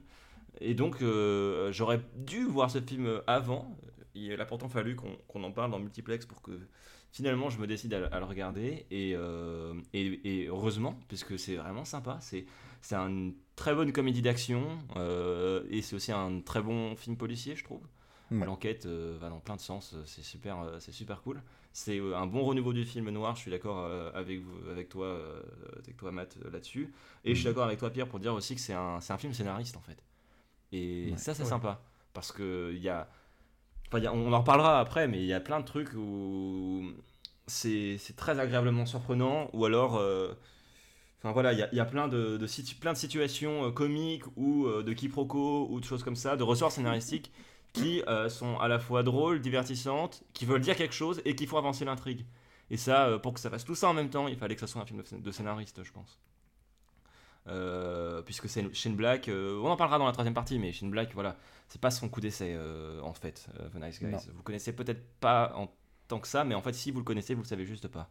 [0.61, 3.75] Et donc, euh, j'aurais dû voir ce film avant.
[4.13, 6.51] Il a pourtant fallu qu'on qu'on en parle dans Multiplex pour que
[7.11, 8.85] finalement je me décide à, le- à le regarder.
[8.91, 12.19] Et, euh, et, et heureusement, puisque c'est vraiment sympa.
[12.21, 12.45] C'est
[12.93, 14.63] une très bonne comédie d'action
[14.97, 17.81] euh, et c'est aussi un très bon film policier, je trouve.
[18.31, 18.45] Ouais.
[18.45, 21.41] L'enquête euh, va dans plein de sens, euh, c'est super, euh, c'est super cool.
[21.73, 24.89] C'est euh, un bon renouveau du film noir, je suis d'accord euh, avec, vous- avec,
[24.89, 25.41] toi, euh,
[25.83, 26.93] avec toi, Matt, là-dessus.
[27.23, 27.53] Et je suis Mhm.
[27.53, 29.81] d'accord avec toi, Pierre, pour dire aussi que c'est un, c'est un film scénariste, en
[29.81, 30.01] fait.
[30.71, 31.17] Et Ouais.
[31.17, 31.49] ça, c'est Ouais.
[31.49, 31.81] sympa.
[32.13, 33.07] Parce que il y a.
[33.87, 36.91] Enfin, y a- on en reparlera après, mais il y a plein de trucs où
[37.47, 39.97] c'est c'est très agréablement surprenant, ou alors.
[41.25, 43.65] Enfin voilà, il y a, il y a plein, de, de situ- plein de situations
[43.65, 47.31] euh, comiques ou euh, de quiproquos ou de choses comme ça, de ressorts scénaristiques
[47.73, 51.47] qui euh, sont à la fois drôles, divertissantes, qui veulent dire quelque chose et qui
[51.47, 52.27] font avancer l'intrigue.
[52.69, 54.67] Et ça, pour que ça fasse tout ça en même temps, il fallait que ça
[54.67, 56.19] soit un film de, scén- de scénariste, je pense.
[58.25, 61.37] Puisque c'est Shane Black, on en parlera dans la troisième partie, mais Shane Black, voilà,
[61.67, 62.55] c'est pas son coup d'essai
[63.01, 64.11] en fait, The Nice Guys.
[64.11, 64.19] Non.
[64.35, 65.71] Vous connaissez peut-être pas en
[66.07, 68.09] tant que ça, mais en fait, si vous le connaissez, vous le savez juste pas.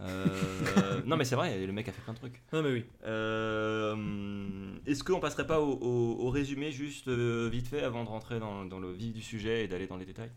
[0.00, 2.42] Euh, non, mais c'est vrai, le mec a fait plein de trucs.
[2.52, 2.84] Non, mais oui.
[3.04, 8.08] Euh, Est-ce qu'on passerait pas au, au- au résumé juste euh, vite fait avant de
[8.08, 10.30] rentrer dans, dans le vif du sujet et d'aller dans les détails?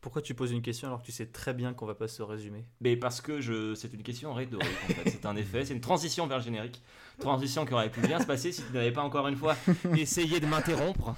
[0.00, 2.22] Pourquoi tu poses une question alors que tu sais très bien qu'on va pas se
[2.22, 2.64] résumer?
[2.80, 5.10] Mais parce que je, c'est une question rhétorique en fait.
[5.10, 6.82] C'est un effet, c'est une transition vers le générique.
[7.20, 9.54] Transition qui aurait pu bien se passer si tu n'avais pas encore une fois
[9.96, 11.14] essayé de m'interrompre.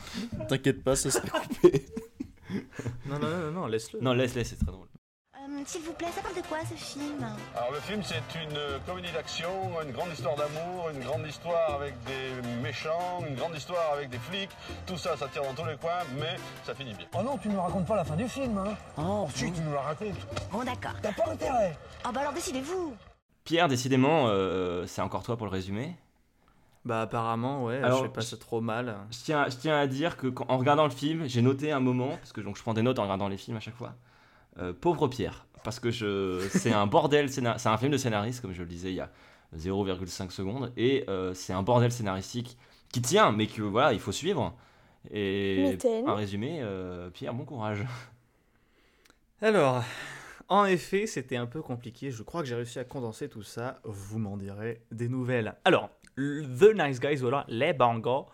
[0.49, 1.87] T'inquiète pas, ce sera coupé.
[3.07, 4.01] Non, non, non, non, laisse-le.
[4.01, 4.89] Non, laisse, laisse, c'est très drôle.
[5.67, 7.25] S'il vous plaît, ça parle de quoi ce film
[7.57, 9.49] Alors le film c'est une comédie d'action,
[9.83, 14.19] une grande histoire d'amour, une grande histoire avec des méchants, une grande histoire avec des
[14.19, 14.51] flics.
[14.87, 17.07] Tout ça, ça tire dans tous les coins, mais ça finit bien.
[17.19, 19.61] Oh non, tu ne me racontes pas la fin du film, hein Oh, Si, tu
[19.63, 20.09] nous la racontes.
[20.53, 20.93] bon d'accord.
[21.03, 21.77] T'as pas intérêt.
[22.07, 22.95] Oh bah alors décidez-vous.
[23.45, 25.97] Pierre, décidément, euh, c'est encore toi pour le résumé.
[26.85, 28.97] Bah apparemment, ouais, Alors, je sais pas, c'est trop mal.
[29.11, 31.81] Je tiens, je tiens à dire que quand- en regardant le film, j'ai noté un
[31.81, 33.95] moment, parce que donc, je prends des notes en regardant les films à chaque fois.
[34.59, 38.41] Euh, pauvre Pierre, parce que je, c'est un bordel, scénar- c'est un film de scénariste,
[38.41, 39.11] comme je le disais il y a
[39.57, 42.57] 0,5 secondes, et euh, c'est un bordel scénaristique
[42.93, 44.55] qui tient, mais que voilà, il faut suivre.
[45.11, 46.09] Et Mitaine.
[46.09, 47.85] un résumé, euh, Pierre, bon courage.
[49.43, 49.83] Alors,
[50.49, 52.11] en effet, c'était un peu compliqué.
[52.11, 53.81] Je crois que j'ai réussi à condenser tout ça.
[53.85, 55.57] Vous m'en direz des nouvelles.
[55.65, 58.27] Alors, The Nice Guys, voilà, les bangos.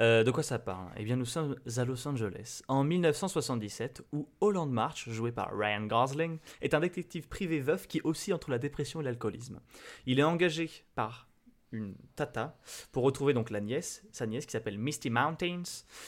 [0.00, 0.88] Euh, de quoi ça parle?
[0.96, 5.86] Eh bien, nous sommes à Los Angeles, en 1977, où Holland March, joué par Ryan
[5.86, 9.60] Gosling, est un détective privé veuf qui oscille entre la dépression et l'alcoolisme.
[10.06, 11.28] Il est engagé par
[11.72, 12.56] une tata
[12.92, 15.62] pour retrouver donc la nièce, sa nièce qui s'appelle Misty Mountains,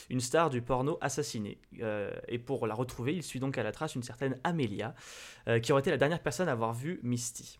[0.09, 1.59] une star du porno assassinée.
[1.81, 4.95] Euh, et pour la retrouver, il suit donc à la trace une certaine Amelia,
[5.47, 7.59] euh, qui aurait été la dernière personne à avoir vu Misty.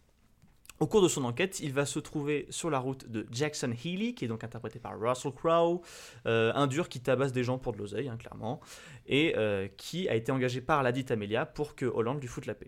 [0.81, 4.15] Au cours de son enquête, il va se trouver sur la route de Jackson Healy,
[4.15, 5.81] qui est donc interprété par Russell Crowe,
[6.25, 8.59] euh, un dur qui tabasse des gens pour de l'oseille, hein, clairement,
[9.05, 12.47] et euh, qui a été engagé par la dite Amelia pour que Holland lui foute
[12.47, 12.65] la paix.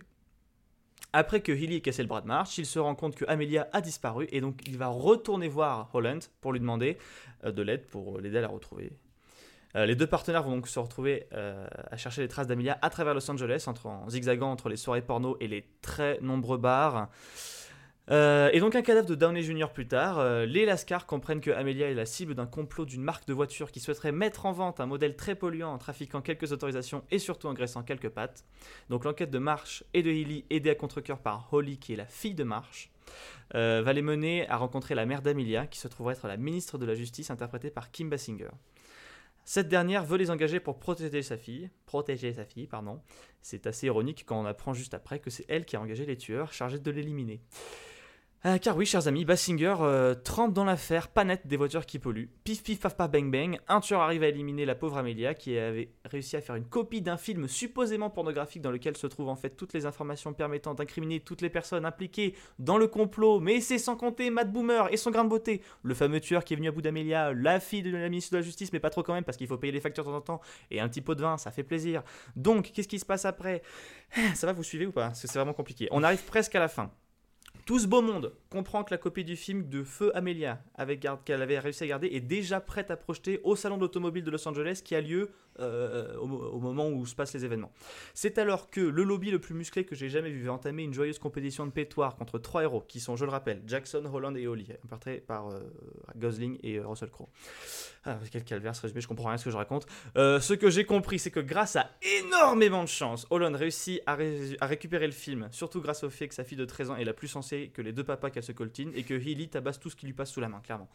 [1.12, 3.68] Après que Healy ait cassé le bras de marche, il se rend compte que Amelia
[3.72, 6.98] a disparu et donc il va retourner voir Holland pour lui demander
[7.42, 8.92] euh, de l'aide pour l'aider à la retrouver.
[9.74, 13.28] Les deux partenaires vont donc se retrouver à chercher les traces d'Amelia à travers Los
[13.28, 17.08] Angeles, entre, en zigzagant entre les soirées porno et les très nombreux bars.
[18.10, 19.68] Euh, et donc un cadavre de Downey Jr.
[19.72, 23.26] plus tard, euh, les Lascars comprennent que Amelia est la cible d'un complot d'une marque
[23.26, 27.02] de voiture qui souhaiterait mettre en vente un modèle très polluant en trafiquant quelques autorisations
[27.10, 28.44] et surtout en graissant quelques pattes.
[28.90, 32.06] Donc l'enquête de Marsh et de Healy, aidée à contre-coeur par Holly qui est la
[32.06, 32.90] fille de Marsh,
[33.54, 36.76] euh, va les mener à rencontrer la mère d'Amelia qui se trouve être la ministre
[36.76, 38.50] de la Justice interprétée par Kim Basinger.
[39.46, 43.00] Cette dernière veut les engager pour protéger sa fille, protéger sa fille, pardon.
[43.42, 46.16] C'est assez ironique quand on apprend juste après que c'est elle qui a engagé les
[46.16, 47.42] tueurs chargés de l'éliminer.
[48.46, 51.98] Euh, car oui, chers amis, Bassinger euh, trempe dans l'affaire pas nette des voitures qui
[51.98, 52.28] polluent.
[52.44, 55.56] Pif pif paf paf bang bang, un tueur arrive à éliminer la pauvre Amelia qui
[55.56, 59.34] avait réussi à faire une copie d'un film supposément pornographique dans lequel se trouvent en
[59.34, 63.78] fait toutes les informations permettant d'incriminer toutes les personnes impliquées dans le complot, mais c'est
[63.78, 66.68] sans compter Matt Boomer et son grain de beauté, le fameux tueur qui est venu
[66.68, 69.14] à bout d'Amelia, la fille de la ministre de la Justice, mais pas trop quand
[69.14, 71.14] même parce qu'il faut payer les factures de temps en temps, et un petit pot
[71.14, 72.02] de vin, ça fait plaisir.
[72.36, 73.62] Donc, qu'est-ce qui se passe après?
[74.34, 75.06] Ça va, vous suivez ou pas?
[75.06, 75.88] Parce que c'est vraiment compliqué.
[75.92, 76.90] On arrive presque à la fin.
[77.66, 80.62] Tout ce beau monde comprend que la copie du film de Feu Amelia
[81.24, 84.46] qu'elle avait réussi à garder est déjà prête à projeter au salon d'automobile de Los
[84.46, 87.72] Angeles qui a lieu euh, au, mo- au moment où se passent les événements.
[88.12, 90.92] C'est alors que le lobby le plus musclé que j'ai jamais vu va entamer une
[90.92, 94.46] joyeuse compétition de pétoire contre trois héros qui sont, je le rappelle, Jackson, Holland et
[94.46, 95.60] Holly, interprétés par euh,
[96.16, 97.28] Gosling et euh, Russell Crowe.
[98.04, 99.86] Ah, quel calvaire ce résumé, je comprends rien à ce que je raconte.
[100.16, 104.18] Ce que j'ai compris, c'est que grâce à énormément de chance, Holland réussit à,
[104.60, 107.04] à récupérer le film, surtout grâce au fait que sa fille de 13 ans est
[107.04, 109.90] la plus sensée que les deux papas qu'elle se coltine et que Healy tabasse tout
[109.90, 110.88] ce qui lui passe sous la main, clairement.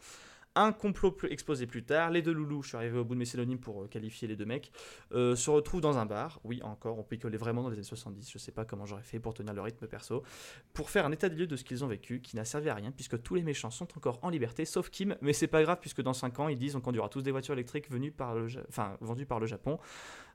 [0.56, 3.24] Un complot exposé plus tard, les deux loulous, je suis arrivé au bout de mes
[3.24, 4.72] synonymes pour euh, qualifier les deux mecs,
[5.12, 6.40] euh, se retrouvent dans un bar.
[6.42, 9.20] Oui, encore, on picolait vraiment dans les années 70, je sais pas comment j'aurais fait
[9.20, 10.24] pour tenir le rythme perso,
[10.72, 12.74] pour faire un état des lieux de ce qu'ils ont vécu, qui n'a servi à
[12.74, 15.78] rien, puisque tous les méchants sont encore en liberté, sauf Kim, mais c'est pas grave,
[15.80, 18.48] puisque dans 5 ans, ils disent on conduira tous des voitures électriques venues par le,
[18.68, 19.78] enfin, vendues par le Japon,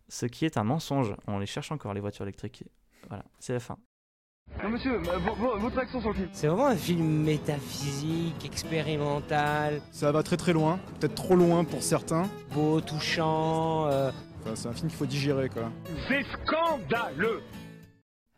[0.08, 1.14] ce qui est un mensonge.
[1.28, 2.64] On les cherche encore, les voitures électriques.
[3.10, 3.78] Voilà, c'est la fin.
[4.64, 4.98] Non, monsieur,
[5.60, 6.30] votre action sur le film.
[6.32, 11.84] C'est vraiment un film métaphysique, expérimental, Ça va très très loin, peut-être trop loin pour
[11.84, 12.30] certains.
[12.54, 13.88] beau, touchant.
[13.88, 15.72] euh, Enfin, c'est un film qu'il faut digérer quoi.
[16.08, 17.42] C'est scandaleux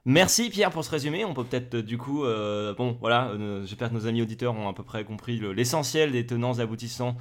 [0.06, 1.26] Merci Pierre pour ce résumé.
[1.26, 4.56] On peut peut-être euh, du coup, euh, bon voilà, euh, j'espère que nos amis auditeurs
[4.56, 7.16] ont à peu près compris le- l'essentiel des tenants et aboutissants.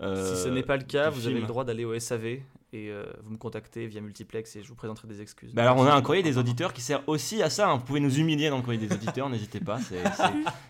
[0.00, 2.38] euh, si ce n'est pas le cas, vous avez le droit d'aller au SAV
[2.72, 5.52] et euh, vous me contactez via multiplex et je vous présenterai des excuses.
[5.52, 7.68] Bah alors on a un courrier des auditeurs qui sert aussi à ça.
[7.70, 7.76] hein.
[7.78, 9.78] Vous pouvez nous humilier dans le courrier des auditeurs, n'hésitez pas.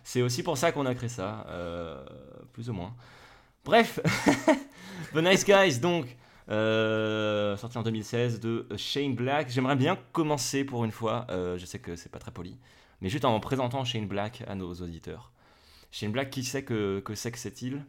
[0.05, 2.05] C'est- aussi pour ça qu'on a créé ça, euh,
[2.53, 2.95] plus ou moins.
[3.65, 4.01] Bref,
[5.15, 6.17] The Nice Guys donc.
[6.49, 9.51] euh, sorti en 2016 de Shane Black.
[9.51, 12.59] J'aimerais bien commencer pour une fois, euh, je sais que c'est pas très poli,
[13.01, 15.31] mais juste en présentant Shane Black à nos auditeurs.
[15.93, 17.85] Shane Black, qui sait que, que c'est que c'est-il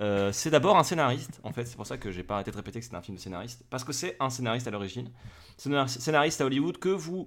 [0.00, 2.56] Euh, C'est d'abord un scénariste, en fait, c'est pour ça que j'ai pas arrêté de
[2.56, 5.10] répéter que c'est un film de scénariste, parce que c'est un scénariste à l'origine.
[5.56, 7.26] Scénar- Scénariste à Hollywood que vous,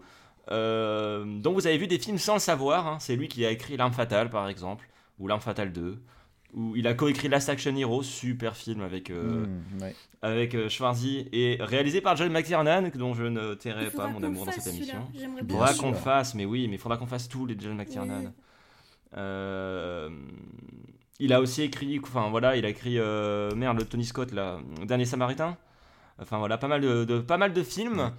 [0.52, 2.88] euh, dont vous avez vu des films sans le savoir.
[2.88, 2.98] hein.
[3.00, 4.88] C'est lui qui a écrit L'Arme Fatale, par exemple,
[5.20, 6.02] ou L'Arme Fatale 2,
[6.54, 9.96] où il a coécrit Last Action Hero, super film avec, euh, Hmm, ouais.
[10.22, 14.46] avec euh, Schwarzy et réalisé par John McTiernan, dont je ne tairai pas mon amour
[14.46, 15.08] dans cette émission.
[15.14, 18.22] Il faudra qu'on fasse, mais oui, mais il faudra qu'on fasse tous les John McTiernan.
[18.26, 18.30] Oui.
[19.18, 20.10] Euh,
[21.24, 24.60] il a aussi écrit, enfin voilà, il a écrit euh, merde, le Tony Scott là,
[24.86, 25.58] Dernier Samaritain.
[26.20, 28.12] Enfin voilà, pas mal de, de- pas mal de films.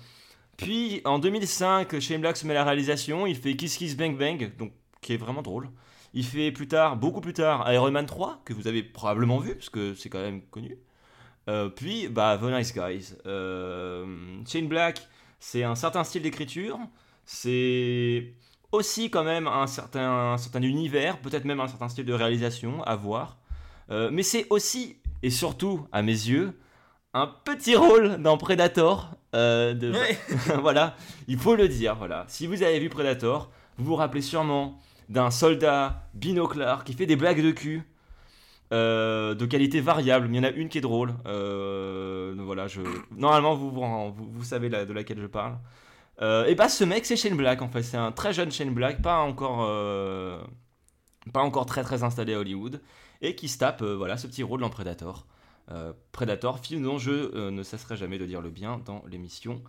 [0.56, 4.16] Puis en 2005, Shane Black se met à la réalisation, il fait Kiss Kiss Bang
[4.16, 5.68] Bang, donc qui est vraiment drôle.
[6.14, 9.54] Il fait plus tard, beaucoup plus tard, Iron Man 3 que vous avez probablement vu
[9.54, 10.76] parce que c'est quand même connu.
[11.48, 13.14] Euh, puis bah The Nice Guys.
[13.26, 14.06] Euh,
[14.46, 15.08] Shane Black,
[15.40, 16.78] c'est un certain style d'écriture,
[17.24, 18.32] c'est
[18.72, 22.82] aussi quand même un certain, un certain univers, peut-être même un certain style de réalisation
[22.84, 23.36] à voir.
[23.90, 26.58] Euh, mais c'est aussi et surtout, à mes yeux,
[27.14, 29.10] un petit rôle dans Predator.
[29.34, 29.92] euh, de...
[30.60, 30.96] voilà,
[31.28, 31.94] il faut le dire.
[31.94, 32.24] Voilà.
[32.28, 37.16] Si vous avez vu Predator, vous vous rappelez sûrement d'un soldat binoclard qui fait des
[37.16, 37.82] blagues de cul.
[38.72, 41.14] euh, de qualité variable, mais il y en a une qui est drôle.
[41.26, 42.80] Euh, voilà, je...
[43.14, 45.58] Normalement, vous, vous, vous, savez de laquelle je parle.
[46.20, 47.82] Euh, et bah, ce mec, c'est Shane Black en fait.
[47.82, 50.40] C'est un très jeune Shane Black, pas encore, euh,
[51.32, 52.80] pas encore très très installé à Hollywood,
[53.22, 55.26] et qui se tape euh, voilà, ce petit rôle dans Predator.
[55.70, 59.62] Euh, Predator, film dont je euh, ne cesserai jamais de dire le bien dans l'émission,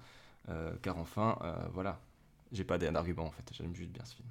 [0.50, 2.00] euh, car enfin, euh, voilà,
[2.52, 4.28] j'ai pas d'argument en fait, j'aime juste bien ce film.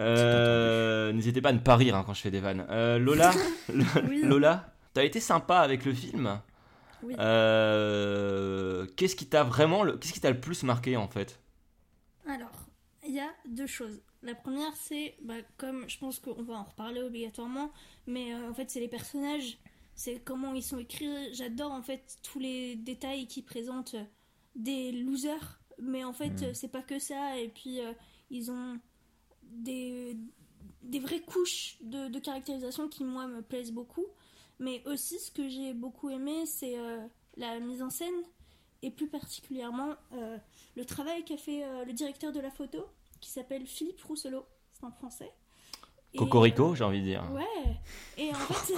[0.00, 2.66] Euh, N'hésitez pas à ne pas rire hein, quand je fais des vannes.
[2.70, 3.30] Euh, Lola,
[4.08, 4.22] Oui.
[4.22, 6.40] Lola, t'as été sympa avec le film?
[7.04, 7.14] Oui.
[7.18, 9.96] Euh, qu'est-ce qui t'a vraiment, le...
[9.96, 11.38] qu'est-ce qui t'a le plus marqué en fait?
[12.26, 12.66] Alors,
[13.06, 14.00] il y a deux choses.
[14.22, 17.70] La première, c'est, bah, comme je pense qu'on va en reparler obligatoirement,
[18.06, 19.58] mais euh, en fait, c'est les personnages,
[19.94, 21.34] c'est comment ils sont écrits.
[21.34, 23.96] J'adore en fait tous les détails qui présentent
[24.56, 27.38] des losers, mais en fait, euh, c'est pas que ça.
[27.38, 27.92] Et puis, euh,
[28.30, 28.80] ils ont
[29.42, 30.16] des,
[30.82, 34.06] des vraies couches de, de caractérisation qui, moi, me plaisent beaucoup.
[34.58, 37.04] Mais aussi, ce que j'ai beaucoup aimé, c'est euh,
[37.36, 38.14] la mise en scène
[38.82, 40.38] et plus particulièrement euh,
[40.76, 42.86] le travail qu'a fait euh, le directeur de la photo
[43.20, 45.32] qui s'appelle Philippe Rousselot, c'est un français.
[46.12, 47.28] Et, Cocorico, j'ai envie de dire.
[47.32, 47.80] Ouais,
[48.16, 48.74] et en fait,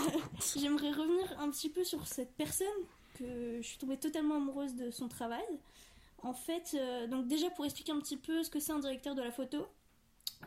[0.58, 2.66] j'aimerais revenir un petit peu sur cette personne
[3.14, 5.44] que je suis tombée totalement amoureuse de son travail.
[6.22, 6.76] En fait,
[7.10, 9.66] donc déjà pour expliquer un petit peu ce que c'est un directeur de la photo,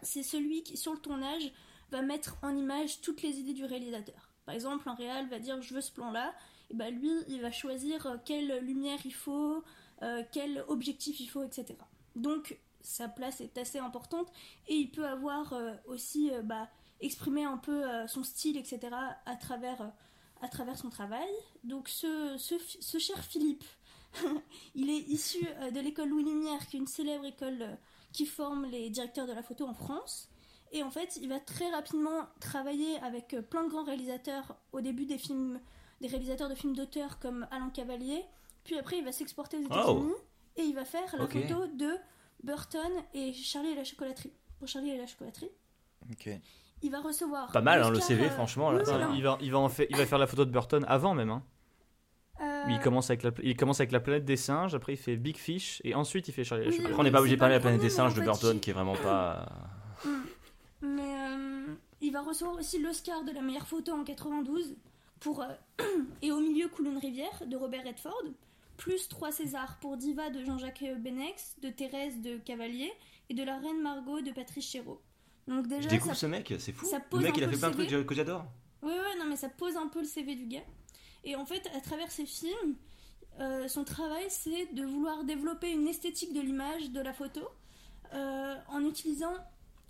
[0.02, 1.52] c'est celui qui, sur le tournage,
[1.92, 4.29] va mettre en image toutes les idées du réalisateur.
[4.50, 6.34] Par exemple, un réal va dire je veux ce plan-là,
[6.72, 9.64] et ben lui, il va choisir euh, quelle lumière il faut,
[10.02, 11.76] euh, quel objectif il faut, etc.
[12.16, 14.28] Donc sa place est assez importante
[14.68, 16.68] et il peut avoir euh, aussi euh, bah,
[17.00, 18.90] exprimé un peu son style, etc.
[19.28, 19.92] à travers,
[20.42, 21.30] à travers son travail.
[21.64, 22.36] Donc ce,
[22.98, 23.66] cher Philippe,
[24.74, 27.78] il est issu de l'école Louis Lumière, qui est une célèbre école
[28.14, 30.29] qui forme les directeurs de la photo en France.
[30.72, 34.82] Et en fait, il va très rapidement travailler avec euh, plein de grands réalisateurs au
[34.82, 35.60] début des films,
[36.02, 38.24] des réalisateurs de films d'auteur comme Alain Cavalier.
[38.64, 40.14] Puis après, il va s'exporter aux États-Unis
[40.58, 41.96] et il va faire la photo de
[42.44, 44.32] Burton et Charlie et la chocolaterie.
[44.60, 45.50] Pour Charlie et la chocolaterie,
[46.12, 46.30] Ok.
[46.84, 47.52] il va recevoir.
[47.52, 49.16] Pas mal, hein, le CV, euh, franchement, là, oui, ça oui.
[49.18, 51.30] Il va, il, va en fait, il va faire la photo de Burton avant même.
[51.30, 51.44] hein.
[52.42, 55.16] Euh, Il, commence avec la, il commence avec la planète des singes, après il fait
[55.18, 56.94] Big Fish, et ensuite il fait Charlie et la Oui, chocolaterie.
[56.94, 58.70] Après, on n'est pas obligé de parler de la planète des singes de Burton, qui
[58.70, 59.46] est vraiment pas.
[60.82, 64.76] Mais euh, il va recevoir aussi l'Oscar de la meilleure photo en 92
[65.20, 65.48] pour euh,
[66.22, 68.24] Et au milieu coule une rivière de Robert Redford,
[68.78, 72.92] plus trois Césars pour Diva de Jean-Jacques Benex, de Thérèse de Cavalier
[73.30, 75.02] et de la Reine Margot de Patrice Chéreau.
[75.48, 76.86] Donc déjà, Je découvre ça- ce mec, c'est fou.
[76.86, 78.46] ça Le pose mec, un il a fait le plein de trucs que j'adore.
[78.82, 80.64] Ouais, ouais, non, mais ça pose un peu le CV du gars.
[81.26, 82.76] Et en fait, à travers ses films,
[83.42, 87.42] euh, son travail, c'est de vouloir développer une esthétique de l'image, de la photo,
[88.14, 89.34] euh, en utilisant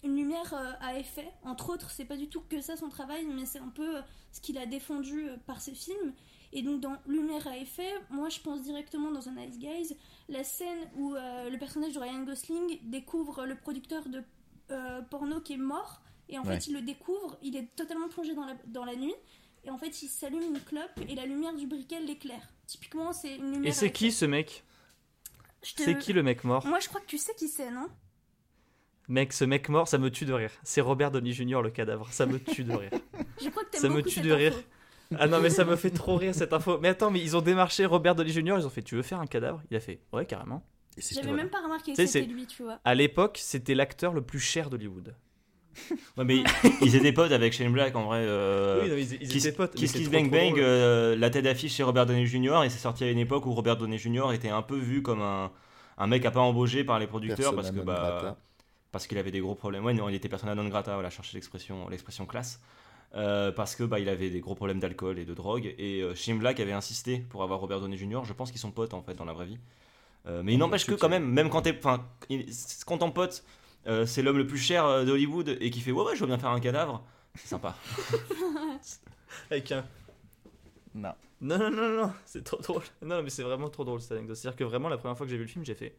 [0.03, 1.29] une lumière euh, à effet.
[1.43, 4.01] Entre autres, c'est pas du tout que ça son travail, mais c'est un peu euh,
[4.31, 6.13] ce qu'il a défendu euh, par ses films.
[6.51, 9.95] Et donc, dans Lumière à effet, moi je pense directement dans The Nice Guys,
[10.29, 14.23] la scène où euh, le personnage de Ryan Gosling découvre le producteur de
[14.71, 16.01] euh, porno qui est mort.
[16.27, 16.53] Et en Ouais.
[16.59, 19.15] fait, il le découvre, il est totalement plongé dans la, dans la nuit.
[19.63, 22.47] Et en fait, il s'allume une clope et la lumière du briquet l'éclaire.
[22.65, 23.69] Typiquement, c'est une lumière.
[23.71, 24.63] Et c'est qui ce mec?
[25.61, 26.65] C'est qui le mec mort?
[26.65, 27.87] Moi, je crois que tu sais qui c'est, non?
[29.09, 30.51] Mec, ce mec mort, ça me tue de rire.
[30.63, 31.61] C'est Robert Downey Jr.
[31.63, 32.91] le cadavre, ça me tue de rire.
[33.43, 34.53] Je crois que Ça me tue de rire.
[34.53, 34.63] info.
[35.19, 36.77] Ah non mais ça me fait trop rire cette info.
[36.79, 38.55] Mais attends, mais ils ont démarché Robert Downey Jr.
[38.59, 39.61] Ils ont fait, tu veux faire un cadavre?
[39.71, 40.63] Il a fait, ouais carrément.
[40.97, 42.79] J'avais même pas remarqué que c'était lui, tu vois.
[42.85, 45.15] À l'époque, c'était l'acteur le plus cher d'Hollywood.
[46.17, 46.43] Ouais, mais
[46.81, 48.17] ils étaient potes avec Shane Black en vrai.
[48.21, 49.75] euh, oui, non, ils, ils Kiss, étaient potes.
[49.75, 52.63] Kiss Kiss Bang Bang, euh, la tête d'affiche chez Robert Downey Jr.
[52.65, 54.33] et c'est sorti à une époque où Robert Downey Jr.
[54.33, 55.51] était un peu vu comme un,
[55.97, 58.37] un mec à pas embauché par les producteurs parce que bah grata.
[58.91, 59.85] Parce qu'il avait des gros problèmes.
[59.85, 62.61] Ouais, non, il était persona non grata, voilà, chercher l'expression l'expression classe.
[63.15, 65.73] euh, parce que bah, il avait des gros problèmes d'alcool et de drogue.
[65.79, 68.21] Et euh, Shane Black avait insisté pour avoir Robert Downey Jr.
[68.25, 69.59] Je pense qu'ils sont potes en fait dans la vraie vie.
[70.27, 72.05] Euh, mais il Oh, n'empêche que quand même, même quand t'es, enfin,
[72.85, 73.43] quand ton pote
[73.87, 76.37] euh, c'est l'homme le plus cher d'Hollywood et qui fait ouais ouais je veux bien
[76.39, 77.03] faire un cadavre,
[77.35, 77.75] c'est sympa.
[79.51, 79.85] Avec un.
[80.93, 81.13] Non.
[81.41, 82.83] Non, non, non, non, c'est trop drôle.
[83.01, 84.35] Non, mais c'est vraiment trop drôle cette anecdote.
[84.35, 85.97] C'est-à-dire que vraiment, la première fois que j'ai vu le film, j'ai fait.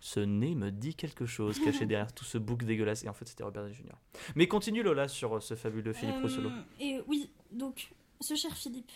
[0.00, 3.04] Ce nez me dit quelque chose caché derrière tout ce bouc dégueulasse.
[3.04, 3.94] Et en fait, c'était Robert Downey Jr.
[4.34, 6.50] Mais continue Lola sur euh, ce fabuleux Philippe Euh, Rossolo.
[6.80, 7.88] Et oui, donc,
[8.20, 8.92] ce cher Philippe,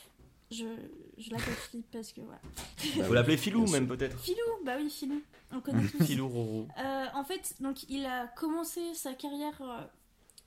[0.50, 0.64] je,
[1.18, 2.40] je l'appelle Philippe parce que voilà.
[2.96, 4.18] Il faut l'appeler Filou même peut-être.
[4.20, 6.04] Filou, bah oui, Filou, on le connaît tous.
[6.04, 6.68] Filou Rourou.
[6.78, 9.80] Euh, en fait, donc il a commencé sa carrière euh,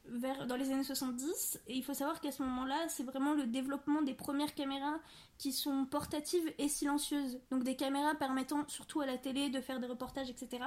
[0.10, 4.02] dans les années 70 et il faut savoir qu'à ce moment-là, c'est vraiment le développement
[4.02, 5.00] des premières caméras
[5.38, 7.40] qui sont portatives et silencieuses.
[7.52, 10.64] Donc des caméras permettant surtout à la télé de faire des reportages, etc.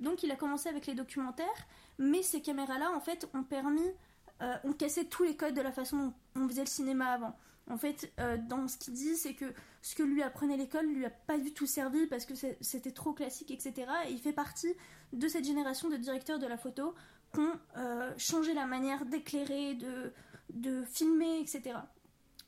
[0.00, 1.66] Donc il a commencé avec les documentaires,
[1.98, 3.90] mais ces caméras-là, en fait, ont permis,
[4.42, 5.96] euh, ont cassé tous les codes de la façon
[6.34, 7.36] dont on faisait le cinéma avant.
[7.68, 11.04] En fait, euh, dans ce qu'il dit, c'est que ce que lui apprenait l'école lui
[11.04, 13.86] a pas du tout servi parce que c'était trop classique, etc.
[14.08, 14.72] Et il fait partie
[15.12, 16.94] de cette génération de directeurs de la photo
[17.36, 20.12] ont euh, changé la manière d'éclairer, de,
[20.50, 21.76] de filmer, etc.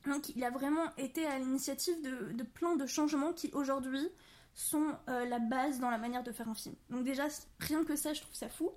[0.06, 4.08] Donc il a vraiment été à l'initiative de, de plein de changements qui aujourd'hui
[4.54, 6.74] sont euh, la base dans la manière de faire un film.
[6.90, 7.28] Donc déjà,
[7.60, 8.70] rien que ça, je trouve ça fou.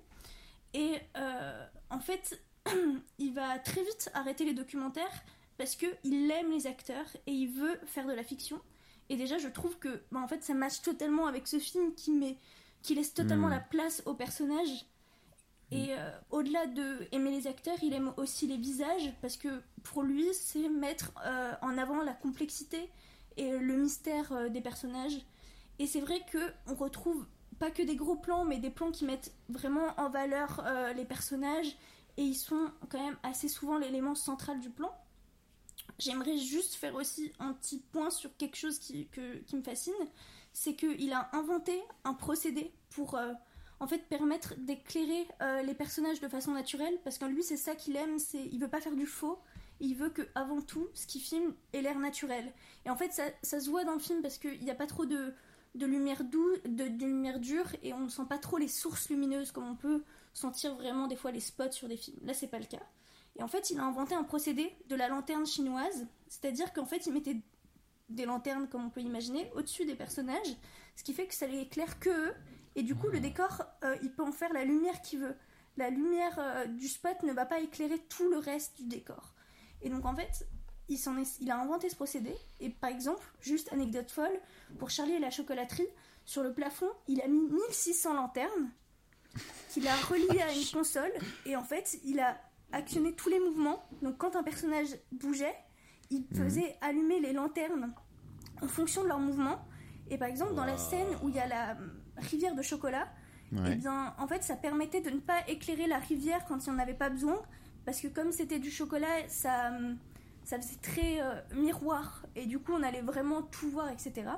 [0.74, 2.40] Et euh, en fait,
[3.18, 5.22] il va très vite arrêter les documentaires
[5.58, 8.60] parce qu'il aime les acteurs et il veut faire de la fiction.
[9.08, 12.12] Et déjà, je trouve que bah, en fait, ça matche totalement avec ce film qui,
[12.12, 12.38] met,
[12.82, 13.52] qui laisse totalement Mm.
[13.52, 14.86] la place aux personnages.
[15.72, 19.48] Et euh, au-delà de aimer les acteurs, il aime aussi les visages parce que
[19.82, 22.90] pour lui, c'est mettre euh, en avant la complexité
[23.36, 25.16] et le mystère euh, des personnages.
[25.78, 27.26] Et c'est vrai que on retrouve
[27.58, 30.64] pas que des gros plans, mais des plans qui mettent vraiment en valeur
[30.96, 31.76] les personnages
[32.16, 34.92] et ils sont quand même assez souvent l'élément central du plan.
[35.98, 39.94] J'aimerais juste faire aussi un petit point sur quelque chose qui, que- qui me fascine,
[40.52, 43.16] c'est qu'il a inventé un procédé pour
[43.82, 47.74] en fait permettre d'éclairer euh, les personnages de façon naturelle, parce que lui c'est ça
[47.74, 49.40] qu'il aime, c'est il veut pas faire du faux,
[49.80, 52.52] il veut que avant tout ce qu'il filme ait l'air naturel.
[52.86, 54.86] Et en fait ça, ça se voit dans le film parce qu'il n'y a pas
[54.86, 55.34] trop de,
[55.74, 59.50] de lumière douce, de, lumière dure, et on ne sent pas trop les sources lumineuses
[59.50, 62.20] comme on peut sentir vraiment des fois les spots sur des films.
[62.22, 62.86] Là c'est pas le cas.
[63.34, 67.06] Et en fait, il a inventé un procédé de la lanterne chinoise, c'est-à-dire qu'en fait,
[67.06, 67.40] il mettait
[68.10, 70.54] des lanternes, comme on peut imaginer, au-dessus des personnages,
[70.96, 72.34] ce qui fait que ça les éclaire que eux,
[72.76, 75.36] et du coup, le décor, euh, il peut en faire la lumière qu'il veut.
[75.76, 79.34] La lumière euh, du spot ne va pas éclairer tout le reste du décor.
[79.82, 80.46] Et donc, en fait,
[80.88, 84.38] il, est- il a inventé ce procédé, et par exemple, juste anecdote folle,
[84.78, 85.86] pour Charlie et la chocolaterie,
[86.24, 88.70] sur le plafond, il a mis 1600 lanternes,
[89.70, 91.12] qu'il a reliées à une console,
[91.46, 92.38] et en fait, il a
[92.72, 93.82] actionné tous les mouvements.
[94.02, 95.54] Donc quand un personnage bougeait,
[96.10, 97.94] il faisait allumer les lanternes
[98.62, 99.64] en fonction de leur mouvement.
[100.10, 101.76] Et par exemple, dans la scène où il y a la
[102.16, 103.08] rivière de chocolat,
[103.52, 103.74] eh Ouais.
[103.76, 106.78] bien, en fait, ça permettait de ne pas éclairer la rivière quand il n'y en
[106.78, 107.40] avait pas besoin,
[107.84, 109.72] parce que comme c'était du chocolat, ça,
[110.44, 114.30] ça faisait très euh, miroir, et du coup, on allait vraiment tout voir, etc.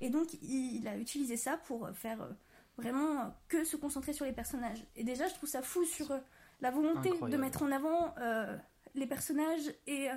[0.00, 2.30] Et donc, il, il a utilisé ça pour euh, faire euh,
[2.76, 4.84] vraiment que se concentrer sur les personnages.
[4.96, 6.18] Et déjà, je trouve ça fou sur euh,
[6.60, 8.56] la volonté de mettre en avant euh,
[8.94, 10.08] les personnages et,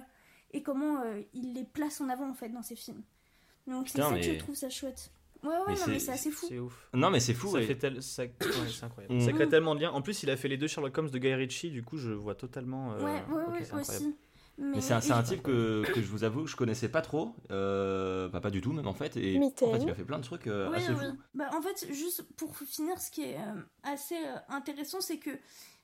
[0.52, 3.02] et comment euh, il les place en avant, en fait, dans ses films.
[3.66, 5.12] Donc, c'est ça que je trouve ça chouette.
[5.44, 6.46] Ouais, ouais, Mais non, mais c'est- assez fou.
[6.48, 6.88] C'est ouf.
[6.94, 7.48] Non mais c'est fou.
[7.48, 7.64] Ça ouais.
[7.66, 8.24] fait tel- ça...
[8.24, 8.32] ouais,
[8.72, 9.16] c'est incroyable.
[9.16, 9.22] Mm.
[9.22, 9.92] Ça crée tellement de liens.
[9.92, 12.12] En plus, il a fait les deux Sherlock Holmes de Guy Ritchie, du coup, je
[12.12, 12.94] vois totalement.
[12.94, 14.06] euh, Ouais, ouais, ok, ouais, c'est incroyable.
[14.06, 14.16] aussi.
[14.60, 16.88] Mais c'est un, c'est et- un type que, que je vous avoue que je connaissais
[16.88, 19.96] pas trop, euh, bah, pas du tout même en fait, et en fait il a
[19.96, 20.96] fait plein de trucs euh, Oui, assez oui.
[21.10, 21.18] fous.
[21.34, 25.32] Bah, en fait, juste pour finir, ce qui est euh, assez euh, intéressant, c'est que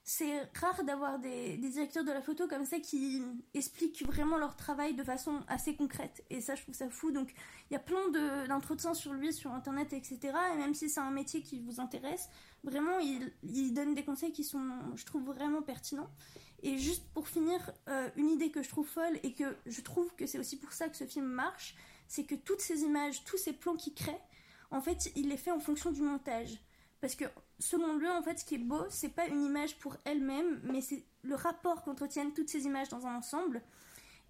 [0.02, 3.22] c'est rare d'avoir des, directeurs de la photo comme ça qui
[3.54, 6.24] expliquent vraiment leur travail de façon assez concrète.
[6.30, 7.12] Et ça, je trouve ça fou.
[7.12, 7.32] Donc,
[7.70, 10.18] il y a plein de- d'entretiens sur lui, sur Internet, etc.
[10.54, 12.28] Et même si c'est un métier qui vous intéresse,
[12.64, 16.10] vraiment, il, il donne des conseils qui sont, je trouve, vraiment pertinents.
[16.62, 20.14] Et juste pour finir, euh, une idée que je trouve folle et que je trouve
[20.16, 21.74] que c'est aussi pour ça que ce film marche,
[22.08, 24.20] c'est que toutes ces images, tous ces plans qu'il crée,
[24.70, 26.58] en fait, il les fait en fonction du montage.
[27.00, 27.24] Parce que
[27.58, 30.80] selon lui, en fait, ce qui est beau, c'est pas une image pour elle-même, mais
[30.80, 33.62] c'est le rapport qu'entretiennent toutes ces images dans un ensemble.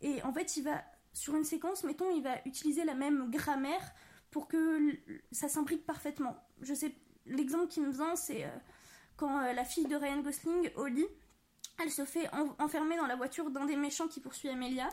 [0.02, 3.92] Et en fait, il va, sur une séquence, mettons, il va utiliser la même grammaire
[4.30, 4.96] pour que
[5.32, 6.36] ça s'imbrique parfaitement.
[6.60, 6.94] Je sais,
[7.26, 8.48] l'exemple qui me vient, c'est euh,
[9.16, 11.06] quand euh, la fille de Ryan Gosling, Holly,
[11.82, 14.88] elle se fait en- enfermer dans la voiture d'un des méchants qui poursuit Amelia.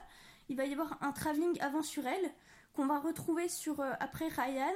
[0.50, 2.32] Il va y avoir un travelling avant sur elle,
[2.74, 4.74] qu'on va retrouver sur euh, après Ryan,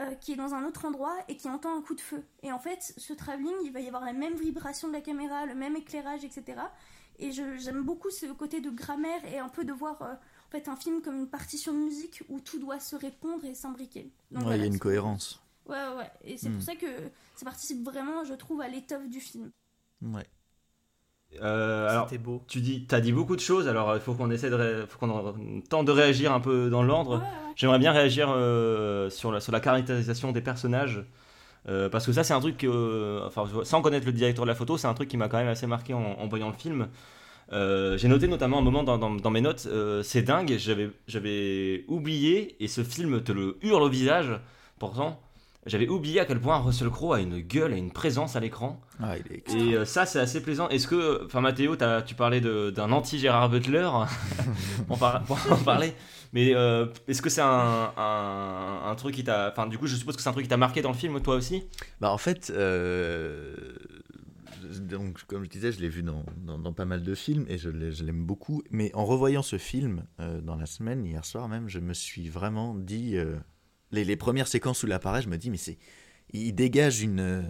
[0.00, 2.24] euh, qui est dans un autre endroit et qui entend un coup de feu.
[2.42, 5.46] Et en fait, ce travelling, il va y avoir la même vibration de la caméra,
[5.46, 6.72] le même éclairage, etc.
[7.18, 10.68] Et j'aime beaucoup ce côté de grammaire et un peu de voir euh, en fait
[10.68, 14.12] un film comme une partition de musique où tout doit se répondre et s'imbriquer.
[14.30, 15.42] Donc Ouais, il voilà, y a une cohérence.
[15.66, 16.10] Ouais, ouais, ouais.
[16.22, 16.50] Et c'est Hmm.
[16.50, 16.86] pour ça que
[17.36, 19.50] ça participe vraiment, je trouve, à l'étoffe du film.
[20.02, 20.28] Ouais.
[21.42, 22.42] Euh, alors, C'était beau.
[22.48, 24.98] tu dis, as dit beaucoup de choses, alors il faut qu'on essaie de, ré- faut
[24.98, 25.34] qu'on
[25.68, 27.22] tente de réagir un peu dans l'ordre.
[27.56, 31.04] J'aimerais bien réagir euh, sur, la, sur la caractérisation des personnages.
[31.68, 34.48] euh, parce que ça, c'est un truc que, euh, enfin, sans connaître le directeur de
[34.50, 36.54] la photo, c'est un truc qui m'a quand même assez marqué en, en voyant le
[36.54, 36.88] film.
[37.52, 40.90] Euh, J'ai noté notamment un moment dans, dans- dans mes notes, euh, c'est dingue, j'avais
[41.08, 44.30] j'avais oublié, et ce film te le hurle au visage,
[44.78, 45.20] pourtant,
[45.66, 48.80] j'avais oublié à quel point Russell Crowe a une gueule, a une présence à l'écran.
[49.02, 50.68] Ah, il est Et euh, ça, c'est assez plaisant.
[50.68, 53.88] Est-ce que, enfin, Mathéo, tu parlais d'un anti-Gérard Butler
[54.88, 55.92] pour, par- pour en parler,
[56.32, 59.50] mais euh, est-ce que c'est un, un, un truc qui t'a.
[59.50, 61.20] Enfin, du coup, je suppose que c'est un truc qui t'a marqué dans le film,
[61.20, 61.64] toi aussi?
[62.00, 63.54] Bah en fait, euh,
[64.80, 67.58] donc comme je disais, je l'ai vu dans, dans, dans pas mal de films et
[67.58, 68.62] je l'ai- je l'aime beaucoup.
[68.70, 72.28] Mais en revoyant ce film euh, dans la semaine, hier soir même, je me suis
[72.28, 73.36] vraiment dit, euh,
[73.94, 75.78] les, les premières séquences où il apparaît, je me dis, mais c'est,
[76.32, 77.20] il dégage une...
[77.20, 77.42] euh,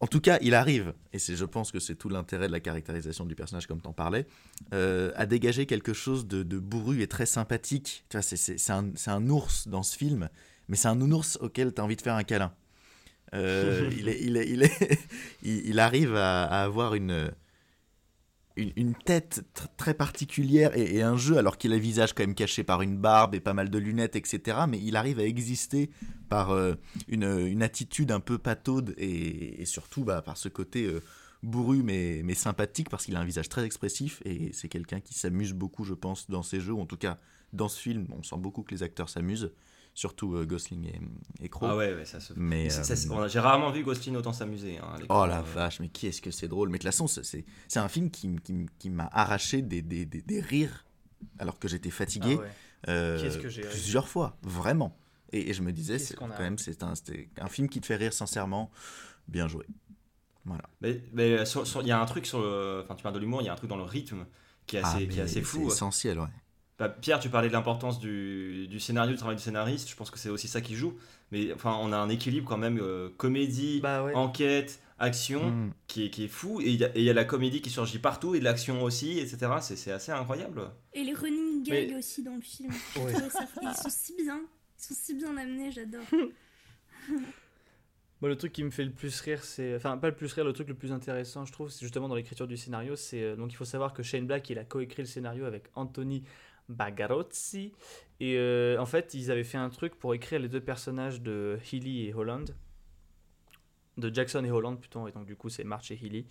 [0.00, 2.60] En tout cas, il arrive, et c'est, je pense que c'est tout l'intérêt de la
[2.60, 4.28] caractérisation du personnage, comme t'en parlais,
[4.72, 8.04] euh, à dégager quelque chose de, de bourru et très sympathique.
[8.08, 10.28] Tu vois, c'est, un, un ours dans ce film,
[10.68, 12.52] mais c'est un ours auquel tu as envie de faire un câlin.
[13.34, 15.00] Euh, il, est, il, est, il, est-
[15.42, 17.32] il- il arrive à, à avoir une,
[18.58, 22.34] une, tête tr- très particulière et, un jeu, alors qu'il a le visage quand même
[22.34, 24.58] caché par une barbe et pas mal de lunettes, etc.
[24.68, 25.90] Mais il arrive à exister
[26.28, 26.74] par euh,
[27.08, 31.00] une, attitude un peu pataude et, surtout bah, par ce côté euh,
[31.42, 35.14] bourru mais, mais sympathique, parce qu'il a un visage très expressif et c'est quelqu'un qui
[35.14, 37.18] s'amuse beaucoup, je pense, dans ses jeux, en tout cas
[37.52, 38.06] dans ce film.
[38.16, 39.52] On sent beaucoup que les acteurs s'amusent,
[39.98, 41.66] surtout euh, Gosling et, et Crowe.
[41.70, 42.32] Ah ouais, ouais, ça se.
[42.36, 44.78] Mais, euh, J'ai rarement vu Gosling autant s'amuser.
[44.78, 44.94] hein.
[45.08, 46.68] Oh la vache, mais qui est-ce que c'est drôle.
[46.68, 47.44] Mais de toute façon, c'est-
[47.74, 50.84] un film qui, qui, qui m'a arraché des, des, des, des rires
[51.40, 52.50] alors que j'étais fatigué Ah ouais.
[52.88, 54.96] euh, que plusieurs fois, vraiment.
[55.32, 57.86] Et, et je me disais, c'est quand même, c'est un, c'était un film qui te
[57.86, 58.70] fait rire sincèrement.
[59.26, 59.66] Bien joué.
[60.44, 60.64] Voilà.
[60.80, 62.82] Mais il y a un truc sur le.
[62.84, 64.24] Enfin, tu parles de l'humour, il y a un truc dans le rythme
[64.66, 65.64] qui est Ah, assez, qui est assez fou.
[65.68, 66.28] C'est essentiel, ouais.
[66.78, 69.88] Bah, Pierre, tu parlais de l'importance du, du scénario, du travail du scénariste.
[69.90, 70.94] Je pense que c'est aussi ça qui joue.
[71.32, 73.82] Mais enfin, on a un équilibre quand même euh, comédie,
[74.14, 75.72] enquête, action Mm.
[75.88, 76.60] qui, est, qui est fou.
[76.60, 79.52] Et il y, a- y la comédie qui surgit partout et de l'action aussi, etc.
[79.60, 80.70] C'est c'est assez incroyable.
[80.94, 82.70] Et les running gags Mais- aussi dans le film.
[82.96, 83.12] Ouais.
[83.62, 84.40] Ils sont si bien.
[84.78, 86.04] Ils sont si bien amenés, j'adore.
[88.20, 89.76] Le truc qui me fait le plus rire, c'est.
[89.76, 92.16] Enfin, pas le plus rire, le truc le plus intéressant, je trouve, c'est justement dans
[92.16, 92.96] l'écriture du scénario.
[92.96, 95.64] C'est euh, Donc, il faut savoir que Shane Black, il a coécrit le scénario avec
[95.76, 96.24] Anthony
[96.68, 97.72] Bagarozzi.
[98.20, 101.58] Et euh, en fait, ils avaient fait un truc pour écrire les deux personnages de
[101.72, 102.54] Healy et Holland.
[103.96, 105.08] De Jackson et Holland, plutôt.
[105.08, 106.26] Et donc, du coup, c'est March et Healy.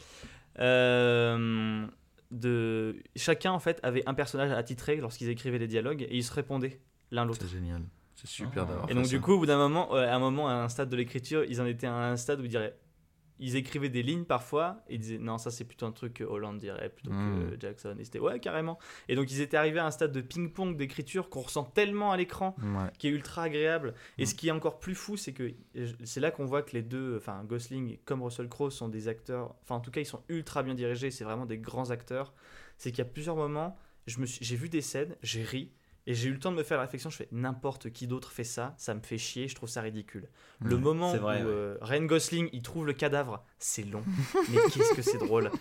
[0.59, 1.85] Euh,
[2.31, 2.95] de...
[3.15, 6.79] Chacun, en fait, avait un personnage attitré lorsqu'ils écrivaient les dialogues et ils se répondaient
[7.11, 7.41] l'un l'autre.
[7.41, 7.83] C'est génial.
[8.15, 9.11] C'est super d'avoir Et fait donc ça.
[9.11, 11.43] du coup, au bout d'un moment, euh, à un moment, à un stade de l'écriture,
[11.43, 12.75] ils en étaient à un stade où ils diraient,
[13.39, 16.23] ils écrivaient des lignes parfois et ils disaient non, ça c'est plutôt un truc que
[16.23, 17.95] Holland dirait plutôt que Jackson.
[17.99, 18.77] Et c'était ouais carrément.
[19.07, 22.17] Et donc ils étaient arrivés à un stade de ping-pong d'écriture qu'on ressent tellement à
[22.17, 22.89] l'écran, Ouais.
[22.97, 23.93] qui est ultra agréable.
[24.17, 25.51] Et ce qui est encore plus fou, c'est que
[26.03, 29.55] c'est là qu'on voit que les deux, enfin Gosling comme Russell Crowe sont des acteurs,
[29.63, 31.11] enfin en tout cas ils sont ultra bien dirigés.
[31.11, 32.33] C'est vraiment des grands acteurs.
[32.77, 35.71] C'est qu'il y a plusieurs moments, je me j'ai vu des scènes, j'ai ri.
[36.07, 38.31] Et j'ai eu le temps de me faire la réflexion, je fais n'importe qui d'autre
[38.31, 40.29] fait ça, ça me fait chier, je trouve ça ridicule.
[40.61, 44.03] Le moment vrai, où euh, Ryan Gosling il trouve le cadavre, c'est long.
[44.49, 45.51] mais qu'est-ce que c'est drôle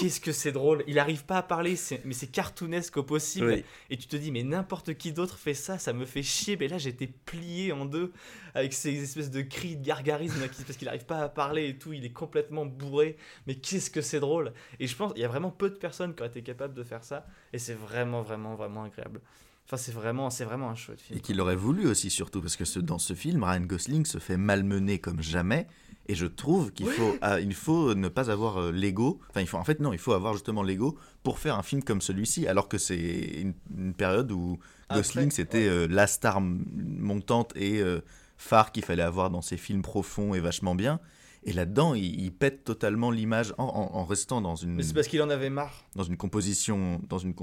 [0.00, 1.74] Qu'est-ce que c'est drôle Il arrive pas à parler,
[2.04, 3.48] mais c'est cartoonesque au possible.
[3.48, 3.64] Oui.
[3.90, 6.56] Et tu te dis, mais n'importe qui d'autre fait ça, ça me fait chier.
[6.56, 8.12] Mais là, j'étais plié en deux
[8.54, 11.92] avec ces espèces de cris de gargarisme parce qu'il arrive pas à parler et tout.
[11.92, 13.16] Il est complètement bourré.
[13.46, 16.14] Mais qu'est-ce que c'est drôle Et je pense, il y a vraiment peu de personnes
[16.14, 17.26] qui auraient été capables de faire ça.
[17.52, 19.20] Et c'est vraiment, vraiment, vraiment agréable.
[19.66, 21.18] Enfin, c'est vraiment, c'est vraiment un chouette film.
[21.18, 24.18] Et qu'il aurait voulu aussi, surtout, parce que ce- dans ce film, Ryan Gosling se
[24.18, 25.68] fait malmener comme jamais.
[26.08, 29.20] Et je trouve qu'il faut, ah, il faut ne pas avoir euh, l'ego.
[29.30, 31.84] Enfin, il faut, en fait, non, il faut avoir justement l'ego pour faire un film
[31.84, 32.48] comme celui-ci.
[32.48, 34.58] Alors que c'est une, une période où
[34.88, 38.00] Après, Gosling, c'était euh, la star montante et euh,
[38.38, 40.98] phare qu'il fallait avoir dans ses films profonds et vachement bien.
[41.44, 44.92] Et là-dedans, il, il pète totalement l'image en, en- en restant dans une, Mais c'est
[44.94, 45.84] parce qu'il en avait marre.
[45.94, 47.34] dans une composition, dans une,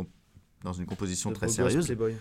[0.64, 1.86] dans une composition De très sérieuse.
[1.86, 2.16] playboy.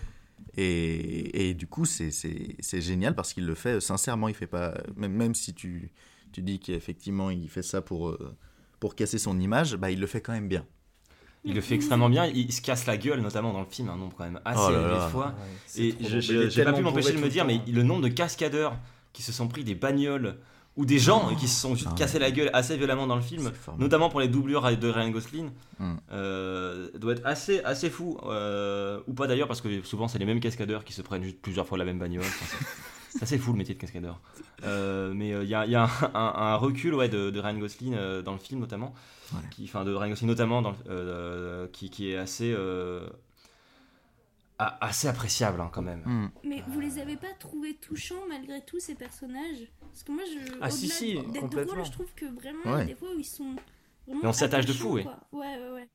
[0.55, 4.27] Et, et du coup, c'est- c'est c'est génial parce qu'il le fait euh, sincèrement.
[4.27, 5.91] Il fait pas, même, même si tu,
[6.31, 8.35] tu dis qu'effectivement il fait ça pour, euh,
[8.79, 10.65] pour casser son image, bah, il le fait quand même bien.
[11.43, 12.25] Il le fait extrêmement bien.
[12.25, 14.71] Il se casse la gueule, notamment dans le film, un nombre quand même assez Oh
[14.71, 15.07] là là.
[15.09, 15.35] fois.
[15.77, 15.95] Ouais, Et
[16.49, 17.63] j'ai pas pu m'empêcher de me dire, mais temps.
[17.71, 18.77] le nombre de cascadeurs
[19.13, 20.37] qui se sont pris des bagnoles
[20.77, 23.51] ou des gens qui se sont juste cassés la gueule assez violemment dans le film,
[23.77, 25.49] notamment pour les doublures de Ryan Gosling,
[25.79, 25.93] Mm.
[26.11, 28.17] euh, doit être assez, assez fou.
[28.25, 31.39] euh, ou pas d'ailleurs, parce que souvent c'est les mêmes cascadeurs qui se prennent juste
[31.41, 32.23] plusieurs fois la même bagnole.
[32.25, 34.19] Enfin, c'est- assez fou le métier de cascadeur.
[34.63, 37.57] Euh, mais il y a, y a un, un- un recul ouais, de, de Ryan
[37.59, 38.93] Gosling dans le film notamment,
[39.51, 42.55] qui, enfin de Ryan Gosling notamment, dans, le- qui, qui est assez,
[44.59, 46.01] assez appréciable hein, quand même.
[46.05, 46.31] Mm.
[46.43, 49.67] Mais vous les avez pas trouvés touchants malgré tout ces personnages?
[49.81, 51.73] Parce que moi, je, Ah, si, au-delà si, d'être complètement.
[51.73, 52.77] drôle, je trouve que vraiment, Ouais.
[52.77, 53.55] il y a des fois où ils sont
[54.07, 55.19] vraiment Et on s'attache de fou, quoi.
[55.31, 55.87] Ouais, ouais, ouais.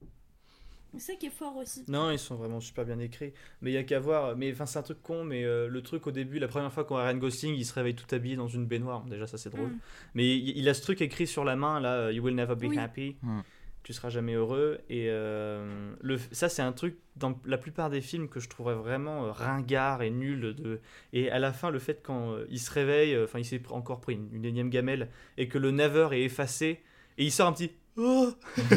[0.94, 1.84] C'est ça qui est fort aussi.
[1.88, 3.32] Non, ils sont vraiment super bien écrits.
[3.62, 4.36] Mais il y a qu'à voir.
[4.36, 5.24] Mais enfin, c'est un truc con.
[5.24, 7.72] Mais euh, le truc au début, la première fois qu'on a Ryan Gosling, il se
[7.72, 9.02] réveille tout habillé dans une baignoire.
[9.06, 9.68] Déjà, ça c'est drôle.
[9.68, 9.78] Mm.
[10.14, 11.94] Mais il, il a ce truc écrit sur la main là.
[11.94, 12.78] euh, You will never be Oui.
[12.78, 13.16] happy.
[13.22, 13.40] Mm.
[13.82, 14.78] Tu seras jamais heureux.
[14.88, 18.74] Et euh, le, ça, c'est un truc dans la plupart des films que je trouverais
[18.74, 20.54] vraiment euh, ringard et nul.
[20.54, 20.80] De,
[21.12, 24.00] et à la fin, le fait quand euh, il se réveille, enfin, il s'est encore
[24.00, 26.82] pris une, énième gamelle et que le never est effacé
[27.18, 27.72] et il sort un petit.
[27.96, 28.32] Oh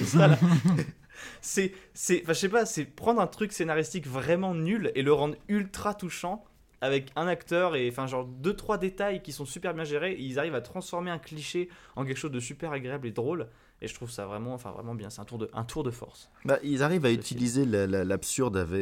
[1.41, 5.35] c'est c'est je sais pas c'est prendre un truc scénaristique vraiment nul et le rendre
[5.47, 6.43] ultra touchant
[6.81, 10.21] avec un acteur et enfin genre deux trois détails qui sont super bien gérés et
[10.21, 13.47] ils arrivent à transformer un cliché en quelque chose de super agréable et drôle
[13.81, 15.91] et je trouve ça vraiment enfin vraiment bien c'est un tour de un tour de
[15.91, 18.79] force Bah, ils arrivent à utiliser la- la- l'absurde avec...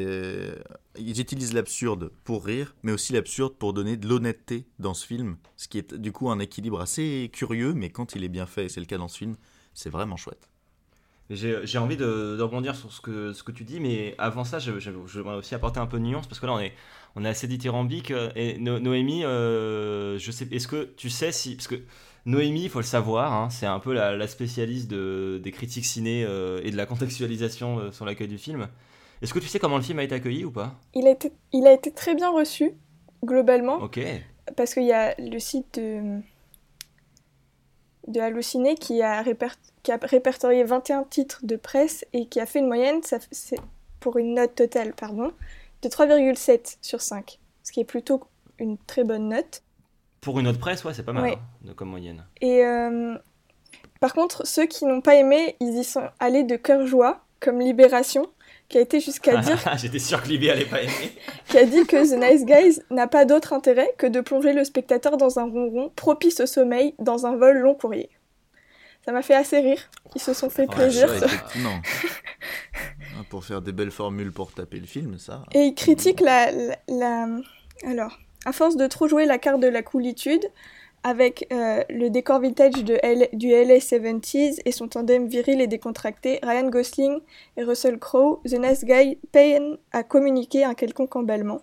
[0.97, 5.37] Ils utilisent l'absurde pour rire, mais aussi l'absurde pour donner de l'honnêteté dans ce film,
[5.57, 8.65] ce qui est du coup un équilibre assez curieux, mais quand il est bien fait,
[8.65, 9.35] et c'est le cas dans ce film,
[9.73, 10.49] c'est vraiment chouette.
[11.29, 14.13] Et J'ai j'ai envie de, de rebondir sur ce que, ce que tu dis, mais
[14.17, 16.53] avant ça, je, je, je voudrais aussi apporter un peu de nuance, parce que là,
[16.53, 16.73] on est,
[17.15, 18.11] on est assez dithyrambique.
[18.11, 21.55] euh, Et No- Noémie, euh, je sais, est-ce que tu sais si.
[21.55, 21.75] Parce que
[22.25, 25.85] Noémie, il faut le savoir, hein, c'est un peu la, la spécialiste de, des critiques
[25.85, 28.69] ciné euh, et de la contextualisation euh, sur l'accueil du film.
[29.21, 30.75] Est-ce que tu sais comment le film a été accueilli ou pas?
[30.93, 32.73] Il a été, il a été très bien reçu,
[33.25, 33.75] globalement.
[33.77, 33.99] Ok.
[34.55, 36.19] Parce qu'il y a le site de,
[38.07, 42.45] de Allociné qui a, réper- qui a répertorié 21 titres de presse et qui a
[42.45, 43.17] fait une moyenne, ça,
[43.99, 45.31] pour une note totale, pardon,
[45.81, 47.39] de 3,7 sur 5.
[47.63, 48.21] Ce qui est plutôt
[48.59, 49.62] une très bonne note.
[50.23, 51.33] Pour une autre presse, ouais, c'est pas mal Ouais.
[51.35, 52.25] hein, de- comme moyenne.
[52.41, 53.15] Et euh,
[53.99, 57.59] par contre, ceux qui n'ont pas aimé, ils y sont allés de cœur joie, comme
[57.59, 58.27] Libération,
[58.69, 61.11] qui a été jusqu'à dire J'étais sûr que Libé allait pas aimer.
[61.49, 64.63] qui a dit que The Nice Guys n'a pas d'autre intérêt que de plonger le
[64.63, 68.09] spectateur dans un ronron propice au sommeil dans un vol long courrier.
[69.05, 69.81] Ça m'a fait assez rire.
[70.15, 71.09] Ils se sont fait Ouais, plaisir.
[71.19, 71.25] ça.
[71.57, 71.81] Hein,
[73.29, 75.43] pour faire des belles formules pour taper le film, ça.
[75.53, 77.27] Et ils critiquent la, la, la-
[77.85, 80.45] Alors, à force de trop jouer la carte de la coolitude,
[81.03, 86.69] avec euh, le décor vintage du LA 70s et son tandem viril et décontracté, Ryan
[86.69, 87.19] Gosling
[87.57, 91.61] et Russell Crowe, The Nice Guy peinent à communiquer un quelconque emballement.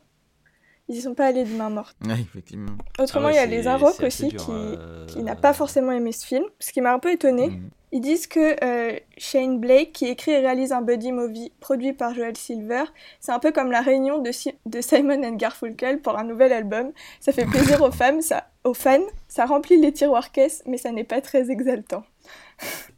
[0.91, 1.97] Ils y sont pas allés de main morte.
[2.05, 2.73] Ouais, effectivement.
[2.99, 5.53] Autrement, Ah ouais, il y a les Inrocks aussi dur, qui, euh, qui n'a pas
[5.53, 7.47] forcément aimé ce film, ce qui m'a un peu étonné.
[7.49, 7.71] Mm.
[7.93, 12.13] Ils disent que euh, Shane Blake, qui écrit et réalise un buddy movie produit par
[12.15, 12.85] Joel Silver,
[13.21, 16.53] c'est un peu comme la réunion de, Si- de Simon and Garfunkel pour un nouvel
[16.53, 16.91] album.
[17.21, 20.91] Ça fait plaisir aux femmes, ça, aux fans, ça remplit les tiroirs caisses, mais ça
[20.93, 22.03] n'est pas très exaltant.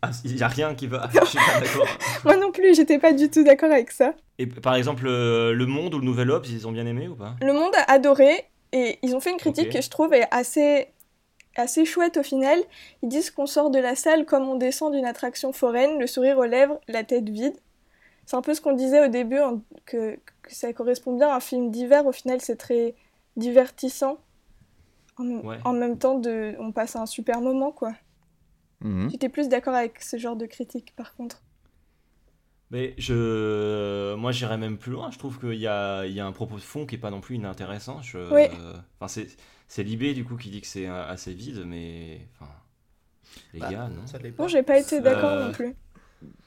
[0.02, 1.08] Ah, Il y a rien qui va.
[1.20, 1.86] Je suis pas d'accord.
[2.24, 4.14] Moi non plus, j'étais pas du tout d'accord avec ça.
[4.38, 7.14] Et par exemple, euh, Le Monde ou le Nouvel Obs, ils ont bien aimé ou
[7.14, 7.36] pas?
[7.40, 10.88] Le monde a adoré et ils ont fait une critique que je trouve est assez,
[11.56, 12.58] assez chouette au final.
[13.02, 16.38] Ils disent qu'on sort de la salle comme on descend d'une attraction foraine, le sourire
[16.38, 17.54] aux lèvres, la tête vide.
[18.26, 21.36] C'est un peu ce qu'on disait au début, hein, que, que ça correspond bien à
[21.36, 22.06] un film d'hiver.
[22.06, 22.94] Au final, c'est très
[23.36, 24.18] divertissant.
[25.18, 25.58] En, Ouais.
[25.64, 27.92] en même temps, de, on passe un super moment, quoi.
[28.82, 29.10] Mhm.
[29.10, 31.40] J'étais plus d'accord avec ce genre de critique, par contre.
[32.70, 35.10] Mais je, moi, j'irais même plus loin.
[35.10, 37.10] Je trouve qu'il y a, il y a un propos de fond qui est pas
[37.10, 38.00] non plus inintéressant.
[38.02, 38.18] Je...
[38.32, 38.46] Oui.
[38.98, 39.28] Enfin, c'est,
[39.68, 42.50] c'est Libé du coup qui dit que c'est euh, assez vide, mais enfin,
[43.52, 44.06] les Bah, gars, non.
[44.06, 44.18] ça
[44.48, 45.74] j'ai pas été d'accord Euh, non plus.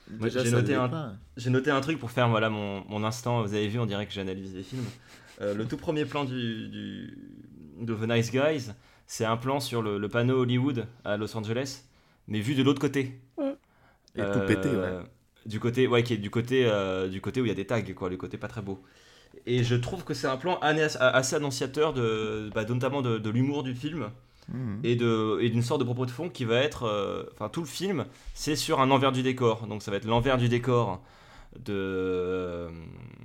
[0.10, 1.18] Moi, Déjà, j'ai noté un,
[1.48, 3.42] noté un truc pour faire voilà mon, mon instant.
[3.44, 4.86] Vous avez vu, on dirait que j'analyse des films.
[5.42, 7.18] Euh, le tout premier plan du, du-
[7.82, 8.72] de The Nice Guys,
[9.06, 11.84] c'est un plan sur le, le panneau Hollywood à Los Angeles,
[12.28, 13.20] mais vu de l'autre côté.
[14.18, 15.00] Et tout pété, ouais.
[15.46, 17.68] Du côté, ouais, qui est du côté, euh, du côté où il y a des
[17.68, 18.82] tags, quoi, le côté pas très beau.
[19.46, 23.64] Et je trouve que c'est un plan assez annonciateur de, bah, notamment de, de l'humour
[23.64, 24.10] du film
[24.48, 24.82] Mhm.
[24.84, 28.06] et d'une sorte de propos de fond qui va être euh, enfin tout le film
[28.36, 31.02] c'est sur un envers du décor donc ça va être l'envers du décor
[31.58, 32.70] de, euh,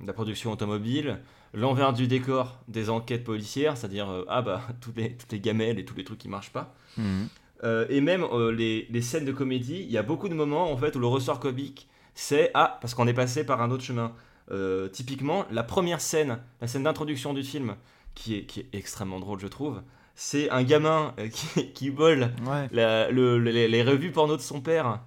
[0.01, 1.19] de la production automobile
[1.53, 5.77] l'envers du décor des enquêtes policières c'est-à-dire euh, ah bah toutes les toutes les gamelles
[5.77, 7.27] et tous les trucs qui marchent pas Mhm.
[7.63, 10.71] Euh, et même euh, les, les scènes de comédie il y a beaucoup de moments
[10.71, 13.83] en fait où le ressort comique c'est ah parce qu'on est passé par un autre
[13.83, 14.13] chemin
[14.51, 17.75] Euh, typiquement la première scène la scène d'introduction du film
[18.15, 19.81] qui est, qui est extrêmement drôle je trouve
[20.15, 22.67] c'est un gamin qui, qui vole Ouais.
[22.71, 24.99] la- le- les, les revues porno de son père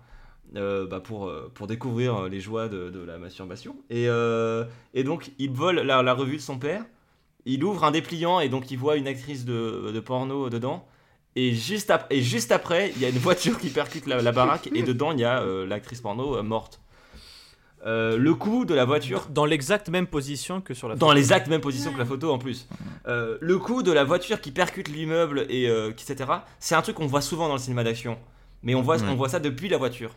[0.52, 3.74] bah, pour, pour découvrir les joies de, de la masturbation.
[3.90, 4.04] Et,
[4.94, 6.84] et donc, il vole la, la revue de son père,
[7.44, 10.86] il ouvre un dépliant et donc il voit une actrice de, de porno dedans.
[11.36, 14.30] Et juste, ap- et juste après, il y a une voiture qui percute la, la
[14.32, 16.80] baraque et dedans, il y a euh, l'actrice porno euh, morte.
[17.86, 21.18] Euh, le coup de la voiture Dans l'exacte même position que sur la dans photo.
[21.18, 22.66] les actes même position que la photo en plus.
[23.08, 26.30] Euh, le coup de la voiture qui percute l'immeuble et euh, etc.
[26.60, 28.16] C'est un truc qu'on voit souvent dans le cinéma d'action,
[28.62, 29.08] mais on voit Ouais.
[29.10, 30.12] on voit ça depuis la voiture.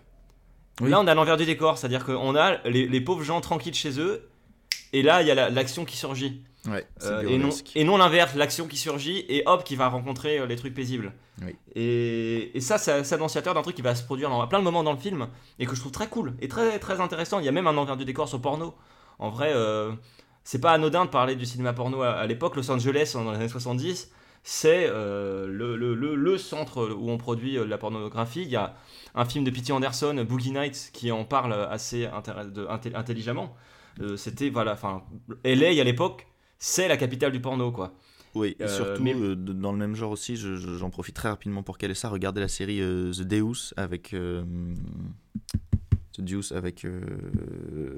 [0.80, 0.90] Oui.
[0.90, 4.00] Là on a l'envers du décor, c'est-à-dire qu'on a les, les pauvres gens tranquilles chez
[4.00, 4.30] eux
[4.94, 6.44] et là il y a la- l'action qui surgit.
[6.68, 7.72] Ouais, Euh, et non, burlesque.
[7.76, 11.14] et non l'inverse, l'action qui surgit et hop qui va rencontrer euh, les trucs paisibles.
[11.46, 11.56] Oui.
[11.76, 14.64] Et, et ça, c'est annonciateur d'un truc qui va se produire dans à plein de
[14.64, 15.30] moments dans le film
[15.60, 17.40] et que je trouve très cool et très très intéressant.
[17.40, 18.74] Il y a même un envers du décor sur porno.
[19.20, 19.92] En vrai, euh,
[20.44, 22.56] c'est pas anodin de parler du cinéma porno à, à l'époque.
[22.56, 24.12] Los Angeles, dans les années 70,
[24.44, 28.42] c'est euh, le, le- le- le centre où on produit la pornographie.
[28.42, 28.74] Il y a
[29.16, 29.72] un film de P.T.
[29.74, 32.08] Anderson, Boogie Nights, qui en parle assez
[32.54, 33.56] de- intelligemment.
[34.16, 35.02] C'était, voilà, enfin,
[35.44, 36.28] LA à l'époque,
[36.60, 37.94] c'est la capitale du porno, quoi.
[38.36, 41.16] Oui, et Euh, surtout, mais- euh, dans le même genre aussi, je- je- j'en profite
[41.16, 42.10] très rapidement pour caler ça.
[42.10, 44.14] Regardez la série euh, The Deus avec.
[46.20, 47.00] Deus avec euh,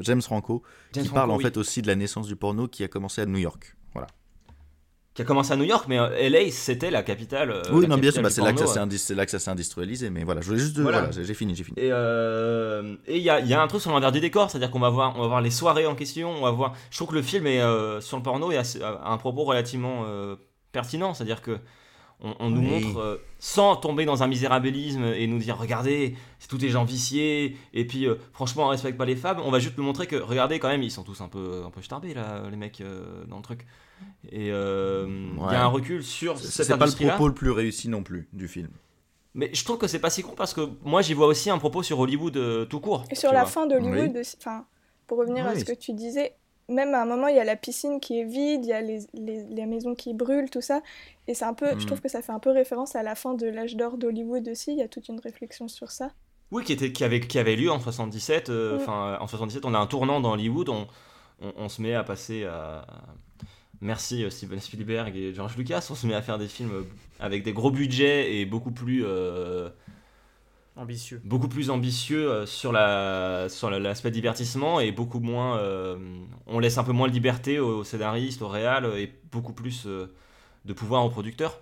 [0.02, 0.62] James Franco,
[0.94, 1.44] James qui parle en oui.
[1.44, 3.76] fait aussi de la naissance du porno qui a commencé à New York.
[5.20, 7.52] Qui a commencé à New York, mais euh, LA, c'était la capitale.
[7.52, 9.26] euh, oui, la non, bien sûr, bah, c'est là, que ça s'est indus- c'est là
[9.26, 10.80] que ça s'est industrialisé, mais voilà, je voulais juste.
[10.80, 11.00] Voilà.
[11.08, 11.78] Voilà, j'ai fini, j'ai fini.
[11.78, 14.50] Et euh, et il y a, il y a un truc sur l'envers du décor,
[14.50, 16.74] c'est-à-dire qu'on va voir, on va voir les soirées en question, on va voir.
[16.90, 19.44] Je trouve que le film est euh, sur le porno et a, a un propos
[19.44, 20.38] relativement euh,
[20.72, 21.58] pertinent, c'est-à-dire que
[22.22, 22.86] on, on nous Oui.
[22.86, 27.58] montre sans tomber dans un misérabilisme et nous dire regardez, c'est tous des gens viciés
[27.74, 29.40] et puis franchement on respecte pas les femmes.
[29.44, 31.72] On va juste nous montrer que regardez quand même ils sont tous un peu un
[31.72, 32.82] peu starbés là les mecs
[33.28, 33.66] dans le truc.
[34.32, 35.54] Et euh, il Ouais.
[35.54, 38.04] y a un recul sur C'est cette c'est pas le propos le plus réussi non
[38.04, 38.70] plus du film.
[39.36, 41.58] Mais je trouve que c'est pas si con parce que moi j'y vois aussi un
[41.58, 43.06] propos sur Hollywood euh, tout court.
[43.12, 43.50] Et sur la vois.
[43.52, 44.66] fin d'Hollywood, aussi- enfin,
[45.08, 45.60] pour revenir à Oui.
[45.60, 46.34] ce que tu disais,
[46.68, 48.82] même à un moment, il y a la piscine qui est vide, il y a
[48.82, 50.82] les, les, les maisons qui brûlent, tout ça.
[51.28, 51.80] Et c'est un peu, Mm.
[51.80, 54.48] je trouve que ça fait un peu référence à la fin de l'âge d'or d'Hollywood
[54.50, 54.72] aussi.
[54.74, 56.12] Il y a toute une réflexion sur ça.
[56.52, 58.50] Oui, qui, était, qui, avait, qui avait lieu en 77.
[58.50, 58.82] euh, Mm.
[58.82, 60.70] Enfin, en 77, on a un tournant dans Hollywood.
[60.70, 60.88] On,
[61.42, 62.86] on, on se met à passer à.
[63.82, 65.88] Merci euh, Steven Spielberg et George Lucas.
[65.90, 66.86] On se met à faire des films
[67.20, 69.04] avec des gros budgets et beaucoup plus.
[69.06, 69.70] euh,
[70.76, 71.20] Ambitieux.
[71.26, 75.98] beaucoup plus ambitieux euh, sur la sur la- l'aspect divertissement et beaucoup moins euh,
[76.48, 80.14] on laisse un peu moins de liberté aux scénaristes aux réals et beaucoup plus euh,
[80.64, 81.60] de pouvoir aux producteurs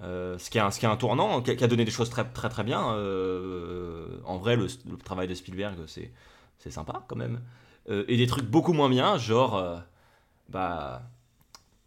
[0.00, 2.24] ce qui est un, ce qui est un tournant qui a, donné des choses très
[2.24, 6.12] très très bien en vrai le, le travail de Spielberg c'est
[6.58, 7.40] c'est sympa quand même
[7.88, 9.82] et des trucs beaucoup moins bien genre
[10.50, 11.02] bah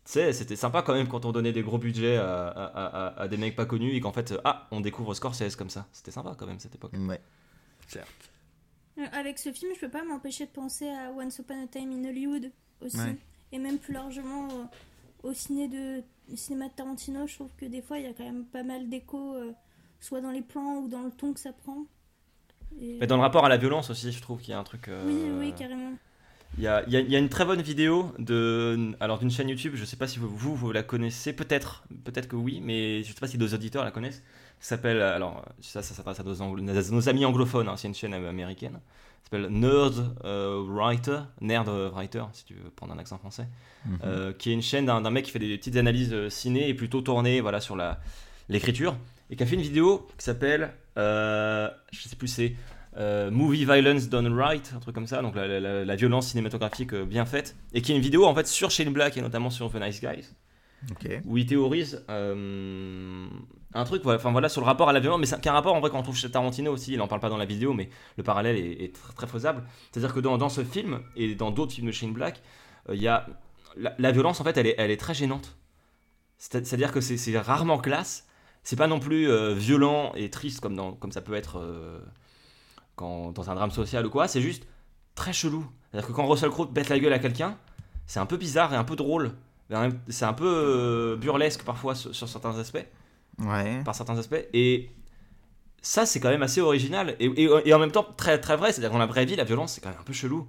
[0.06, 3.22] tu sais, c'était sympa quand même quand on donnait des gros budgets à, à- à-
[3.22, 5.88] à des mecs pas connus et qu'en fait, euh, ah, on découvre Scorsese comme ça.
[5.94, 6.92] C'était sympa quand même cette époque.
[6.94, 7.22] Ouais,
[7.88, 8.08] certes.
[9.00, 11.92] Euh, Avec ce film, je peux pas m'empêcher de penser à Once Upon a Time
[11.92, 12.52] in Hollywood
[12.82, 12.98] aussi.
[12.98, 13.18] Ouais.
[13.54, 17.66] Et même plus largement euh, au ciné de, au cinéma de Tarantino, je trouve que
[17.66, 19.52] des fois il y a quand même pas mal d'écho, euh,
[20.02, 21.86] soit dans les plans ou dans le ton que ça prend.
[22.82, 24.64] Et- Mais dans le rapport à la violence aussi, je trouve qu'il y a un
[24.64, 24.90] truc.
[24.90, 25.94] euh, Oui, oui, carrément.
[26.58, 29.18] Il y a, il y a- il y a une très bonne vidéo de, alors
[29.18, 29.74] d'une chaîne YouTube.
[29.76, 33.08] Je sais pas si vous, vous, vous la connaissez, peut-être, peut-être que oui, mais je
[33.08, 34.22] sais pas si nos auditeurs la connaissent.
[34.60, 37.68] Ça s'appelle, alors ça, ça s'adresse à nos, amis anglophones.
[37.68, 38.80] hein, c'est une chaîne américaine.
[39.24, 43.48] Ça s'appelle Nerd euh, Writer, Nerd Writer, si tu veux prendre un accent français.
[43.86, 43.98] Mhm.
[44.04, 46.74] Euh, qui est une chaîne d'un mec qui fait des petites analyses euh, ciné et
[46.74, 48.00] plutôt tournées voilà, sur la-
[48.48, 48.96] l'écriture.
[49.30, 52.56] Et qui a fait une vidéo qui s'appelle, euh, je sais plus, c'est
[52.98, 56.28] euh, Movie Violence Done Right, un truc comme ça, donc la, la- la- la violence
[56.28, 57.56] cinématographique euh, bien faite.
[57.74, 60.00] Et qui est une vidéo en fait sur Shane Black et notamment sur The Nice
[60.02, 60.30] Guys
[61.26, 63.26] où il théorise euh,
[63.74, 65.74] un truc, voilà, enfin voilà, sur le rapport à la violence, mais c'est un rapport
[65.74, 67.90] en vrai qu'on trouve chez Tarantino aussi, il en parle pas dans la vidéo, mais
[68.18, 69.64] le parallèle est, est très, très faisable.
[69.92, 72.42] C'est-à-dire que dans, dans ce film et dans d'autres films de Shane Black,
[72.90, 73.26] euh, il y a
[73.78, 75.56] la, la violence en fait, elle est, elle est très gênante.
[76.38, 78.28] C'est- C'est-à-dire que c'est rarement classe,
[78.64, 81.58] c'est pas non plus euh, violent et triste comme, dans, comme ça peut être
[82.96, 84.68] quand, dans un drame social ou quoi, c'est juste
[85.16, 85.66] très chelou.
[85.92, 87.58] C'est-à-dire que quand Russell Crowe pète la gueule à quelqu'un,
[88.08, 89.32] c'est un peu bizarre et un peu drôle.
[90.10, 92.86] C'est un peu euh, burlesque parfois sur, sur certains aspects,
[93.40, 93.82] Ouais.
[93.84, 94.46] par certains aspects.
[94.54, 94.90] Et
[95.82, 97.16] ça, c'est quand même assez original.
[97.20, 98.72] Et, et- et en même temps, très, très vrai.
[98.72, 100.48] C'est-à-dire dans la vraie vie, la violence, c'est quand même un peu chelou.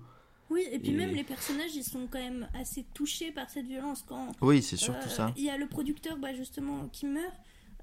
[0.51, 3.67] Oui, et puis Et- même les personnages, ils sont quand même assez touchés par cette
[3.67, 4.05] violence.
[4.07, 5.33] Quand Oui, c'est surtout euh, ça.
[5.37, 7.33] il y a le producteur, bah, justement, qui meurt,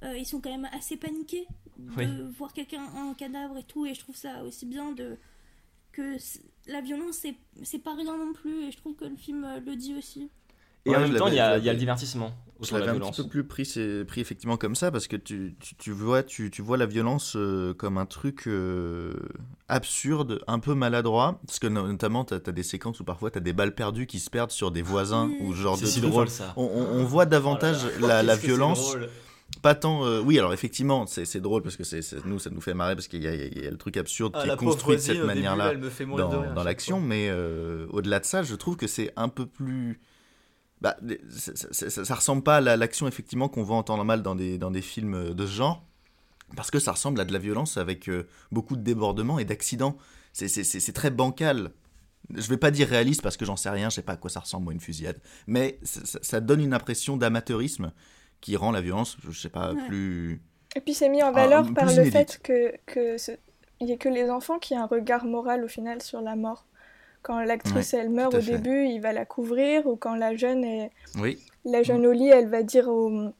[0.03, 1.47] euh, ils sont quand même assez paniqués
[1.87, 2.07] de Oui.
[2.37, 3.85] voir quelqu'un en cadavre et tout.
[3.85, 5.17] Et je trouve ça aussi bien de
[5.91, 6.15] que
[6.67, 8.63] la violence, c'est c'est pas rien non plus.
[8.67, 10.29] Et je trouve que le film euh, le dit aussi.
[10.85, 12.73] Et Ouais, en même temps, il y, a, je il y a le divertissement Je
[12.75, 15.75] l'avais un petit peu plus pris, c'est- pris effectivement comme ça parce que tu, tu,
[15.75, 19.13] tu vois, tu, tu vois la violence euh, comme un truc euh,
[19.67, 21.39] absurde, un peu maladroit.
[21.45, 24.07] Parce que no- notamment, tu as, des séquences où parfois tu as des balles perdues
[24.07, 25.37] qui se perdent sur des voisins Oui.
[25.41, 26.53] ou genre C'est si drôle, ça.
[26.57, 28.07] On, on- on voit davantage Oh là là.
[28.07, 28.95] la, la violence.
[29.61, 30.05] Pas tant.
[30.05, 33.07] euh, oui, alors effectivement, c'est drôle parce que c'est nous, ça nous fait marrer parce
[33.07, 35.17] qu'il y, a- il y a le truc absurde Ah, qui est construit de cette
[35.27, 35.65] manière-là
[36.17, 36.99] dans, dans l'action.
[36.99, 40.01] Mais euh, au-delà de ça, je trouve que c'est un peu plus.
[40.81, 40.97] Bah,
[41.29, 44.23] ça, ça- ça- ça ressemble pas à la- l'action effectivement qu'on voit en temps normal
[44.23, 45.85] dans des, dans des films de ce genre.
[46.55, 49.95] Parce que ça ressemble à de la violence avec euh, beaucoup de débordements et d'accidents.
[50.33, 51.71] C'est- très bancal.
[52.33, 54.29] Je vais pas dire réaliste parce que j'en sais rien, je sais pas à quoi
[54.29, 55.19] ça ressemble, moi, une fusillade.
[55.47, 57.91] Mais ça donne une impression d'amateurisme
[58.41, 59.81] qui rend la violence, je sais pas, Ouais.
[59.87, 60.41] plus.
[60.75, 62.11] Et puis c'est mis en Ah, valeur par le inédite.
[62.13, 63.31] fait que que ce-
[63.79, 66.35] il y a que les enfants qui ont un regard moral au final sur la
[66.35, 66.65] mort.
[67.23, 68.53] Quand l'actrice Ouais, elle meurt au fait.
[68.53, 72.29] début, il va la couvrir ou quand la jeune est Oui, la jeune au lit,
[72.29, 73.31] elle va dire au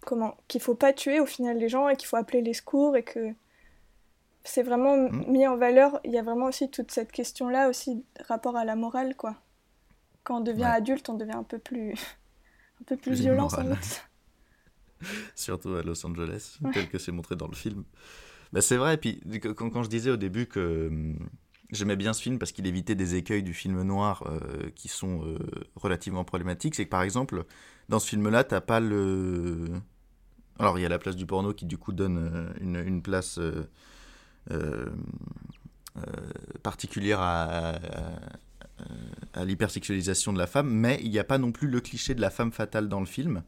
[0.00, 2.96] comment qu'il faut pas tuer au final les gens et qu'il faut appeler les secours
[2.96, 3.34] et que
[4.44, 5.24] c'est vraiment Mm.
[5.28, 6.00] mis en valeur.
[6.04, 9.36] Il y a vraiment aussi toute cette question là aussi rapport à la morale quoi.
[10.24, 10.68] Quand on devient Ouais.
[10.70, 11.92] adulte, on devient un peu plus
[12.80, 14.04] un peu plus, violent sans doute.
[15.34, 16.70] surtout à Los Angeles, Ouais.
[16.72, 17.84] tel que c'est montré dans le film.
[18.52, 21.18] Bah, c'est vrai, puis que- quand, quand je disais au début que hum,
[21.70, 25.24] j'aimais bien ce film parce qu'il évitait des écueils du film noir euh, qui sont
[25.26, 25.38] euh,
[25.76, 27.44] relativement problématiques, c'est que par exemple,
[27.88, 29.68] dans ce film-là, t'as pas le.
[30.58, 33.00] Alors, il y a la place du porno qui, du coup, donne euh, une, une
[33.02, 33.38] place
[34.50, 34.90] euh,
[36.62, 38.12] particulière à, à,
[39.34, 42.20] à l'hypersexualisation de la femme, mais il n'y a pas non plus le cliché de
[42.20, 43.42] la femme fatale dans le film.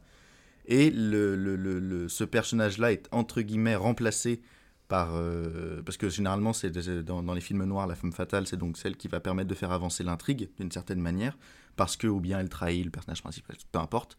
[0.67, 4.41] Et le, le- le- ce personnage-là est entre guillemets remplacé
[4.89, 5.15] par.
[5.15, 6.71] euh, parce que généralement, c'est
[7.05, 9.73] dans, les films noirs, la femme fatale, c'est donc celle qui va permettre de faire
[9.73, 11.37] avancer l'intrigue d'une certaine manière.
[11.77, 14.17] Parce que, ou bien elle trahit le personnage principal, peu importe.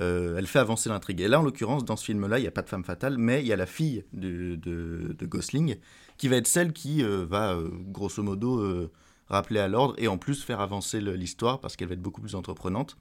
[0.00, 1.20] Euh, elle fait avancer l'intrigue.
[1.20, 3.42] Et là, en l'occurrence, dans ce film-là, il n'y a pas de femme fatale, mais
[3.42, 5.76] il y a la fille de, de, Gosling
[6.16, 8.90] qui va être celle qui euh, va, grosso modo,
[9.28, 12.34] rappeler à l'ordre et en plus faire avancer l'histoire parce qu'elle va être beaucoup plus
[12.34, 12.96] entreprenante.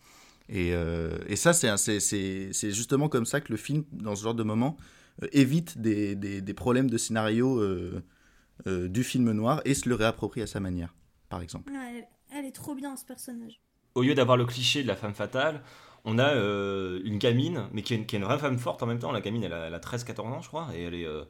[0.50, 3.84] Et, euh, et ça, c'est un- c'est- c'est c'est justement comme ça que le film,
[3.92, 4.78] dans ce genre de moment,
[5.24, 8.04] euh, évite des, des- des problèmes de scénario euh,
[8.68, 10.94] euh, du film noir et se le réapproprie à sa manière,
[11.30, 11.72] par exemple.
[11.72, 11.78] Ouais,
[12.32, 13.62] elle, elle est trop bien ce personnage.
[13.96, 15.62] Au lieu d'avoir le cliché de la femme fatale,
[16.06, 18.84] on a euh, une gamine, mais qui est, une, qui est une vraie femme forte
[18.84, 19.12] en même temps.
[19.12, 21.06] La gamine, elle a, elle a 13-14 ans, je crois, et elle est.
[21.06, 21.24] euh,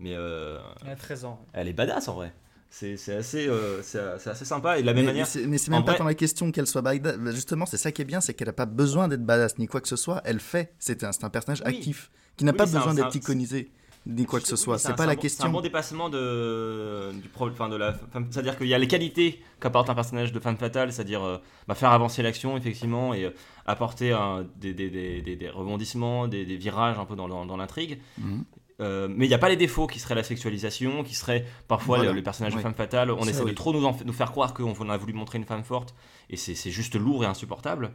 [0.00, 1.44] mais euh, Elle a 13 ans.
[1.52, 2.34] elle est badass en vrai.
[2.70, 4.78] C'est c'est assez, euh, c'est c'est assez sympa.
[4.78, 5.26] Et de la même mais, manière.
[5.26, 7.16] mais c'est- mais c'est en même pas vrai- tant la question qu'elle soit badass.
[7.34, 9.80] Justement, c'est ça qui est bien, c'est qu'elle n'a pas besoin d'être badass ni quoi
[9.80, 10.20] que ce soit.
[10.24, 10.72] Elle fait.
[10.78, 11.74] C'est un, personnage Oui.
[11.76, 13.70] actif qui n'a Oui, pas besoin d'être iconisé
[14.08, 14.78] ni quoi que ce soit.
[14.78, 15.48] c'est pas la bon- C'est un question.
[15.50, 17.96] bon dépassement de, du pro- enfin de la.
[18.30, 21.74] C'est-à-dire qu'il y a les qualités qu'apporte un personnage de femme fatale, c'est-à-dire euh, bah,
[21.74, 23.30] faire avancer l'action, effectivement, et euh,
[23.64, 24.14] apporter
[24.60, 27.98] des, des- des- des- rebondissements, des, virages un peu dans, dans- dans l'intrigue.
[28.18, 28.44] Mhm.
[28.80, 31.96] Euh, mais il n'y a pas les défauts qui seraient la sexualisation, qui serait parfois
[31.96, 32.10] Voilà.
[32.12, 32.58] le, le personnage Ouais.
[32.58, 33.10] de femme fatale.
[33.10, 35.38] On Ça, essaie de trop nous, en- nous faire croire qu'on on a voulu montrer
[35.38, 35.94] une femme forte,
[36.28, 37.92] et c'est juste lourd et insupportable.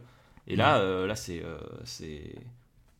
[0.48, 1.58] Et là, euh, là c'est euh,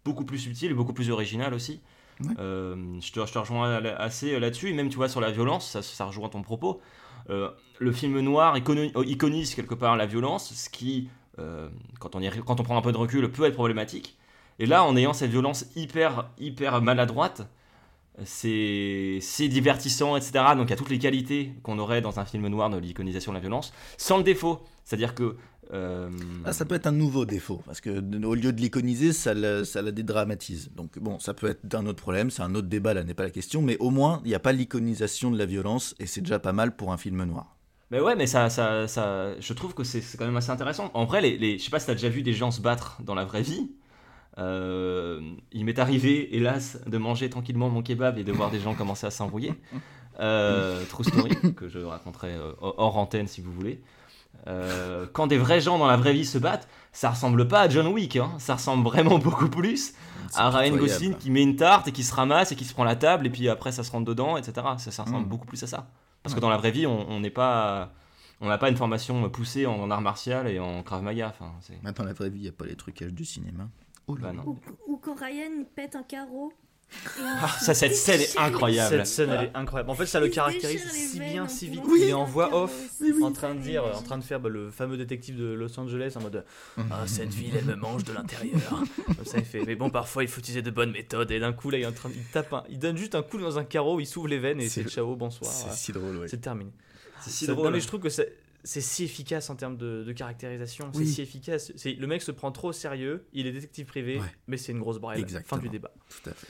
[0.05, 1.81] beaucoup plus subtil et beaucoup plus original aussi.
[2.21, 2.29] Ouais.
[2.39, 5.69] Euh, je, te, je te rejoins assez là-dessus, et même tu vois sur la violence,
[5.71, 6.81] ça, ça rejoint ton propos.
[7.29, 11.09] Le film noir iconise quelque part la violence, ce qui,
[11.99, 14.17] quand, on y, quand on prend un peu de recul, peut être problématique.
[14.59, 17.49] Et là, en ayant cette violence hyper, hyper maladroite,
[18.25, 20.33] c'est divertissant, etc.
[20.57, 23.33] Donc il y a toutes les qualités qu'on aurait dans un film noir de l'iconisation
[23.33, 24.61] de la violence, sans le défaut.
[24.85, 25.37] C'est-à-dire que...
[25.73, 26.11] euh,
[26.45, 27.91] Ah, ça peut être un nouveau défaut, parce que
[28.25, 30.71] au lieu de l'iconiser, ça la, ça la dédramatise.
[30.75, 33.23] Donc bon, ça peut être un autre problème, c'est un autre débat, là n'est pas
[33.25, 36.21] la question, mais au moins, il n'y a pas l'iconisation de la violence, et c'est
[36.21, 37.57] déjà pas mal pour un film noir.
[37.91, 40.91] Mais ouais, mais ça, ça, ça, je trouve que c'est c'est quand même assez intéressant.
[40.95, 43.01] En vrai, les, les, je sais pas si t'as déjà vu des gens se battre
[43.03, 43.71] dans la vraie vie.
[44.39, 45.21] Euh,
[45.53, 49.07] il m'est arrivé, hélas, de manger tranquillement mon kebab et de voir des gens commencer
[49.07, 49.53] à s'embrouiller.
[50.21, 53.83] Euh, true story, que je raconterai euh, hors antenne si vous voulez.
[54.47, 57.69] Euh, quand des vrais gens dans la vraie vie se battent, ça ressemble pas à
[57.69, 58.31] John Wick, hein.
[58.39, 59.95] ça ressemble vraiment beaucoup plus
[60.35, 60.77] à Ryan.
[60.77, 63.27] Gosling qui met une tarte et qui se ramasse et qui se prend la table
[63.27, 64.67] et puis après ça se rentre dedans, etc.
[64.79, 65.29] Ça, ça ressemble Mm.
[65.29, 65.89] beaucoup plus à ça.
[66.23, 67.93] Parce que dans la vraie vie, on on n'est pas,
[68.41, 71.35] on n'a pas une formation poussée en, art martial et en krav maga.
[71.35, 71.53] Enfin,
[71.93, 73.69] dans la vraie vie, il n'y a pas les trucages du cinéma.
[74.09, 74.43] Oh là bah non.
[74.47, 76.53] Ou, ou quand Ryan il pète un carreau.
[77.25, 78.91] Ah, ça, cette scène est incroyable.
[78.97, 79.89] Cette scène, elle est incroyable.
[79.89, 81.83] En fait, ça le caractérise si bien, en si vite.
[81.83, 82.71] tuer Il est en voix off,
[83.23, 86.13] en train de dire, en train de faire bah, le fameux détective de Los Angeles
[86.17, 86.45] en mode
[86.91, 88.83] Ah, cette ville, elle me mange de l'intérieur.
[89.07, 91.31] Comme ça, il fait Mais bon, parfois, il faut utiliser de bonnes méthodes.
[91.31, 93.15] Et d'un coup, là, il est en train de- il tape un- il donne juste
[93.15, 95.51] un coup dans un carreau, il s'ouvre les veines et C'est- ciao, bonsoir.
[95.51, 96.29] C'est si drôle, ouais.
[96.29, 96.73] C'est terminé.
[97.23, 97.65] C'est si drôle.
[97.65, 101.07] Non, mais je trouve que c'est- c'est si efficace en termes de, de caractérisation, Oui.
[101.07, 101.73] c'est si efficace.
[101.77, 104.27] C'est le mec se prend trop au sérieux, il est détective privé, Ouais.
[104.47, 105.25] mais c'est une grosse braille.
[105.45, 105.93] Fin du débat.
[106.09, 106.47] Tout à fait.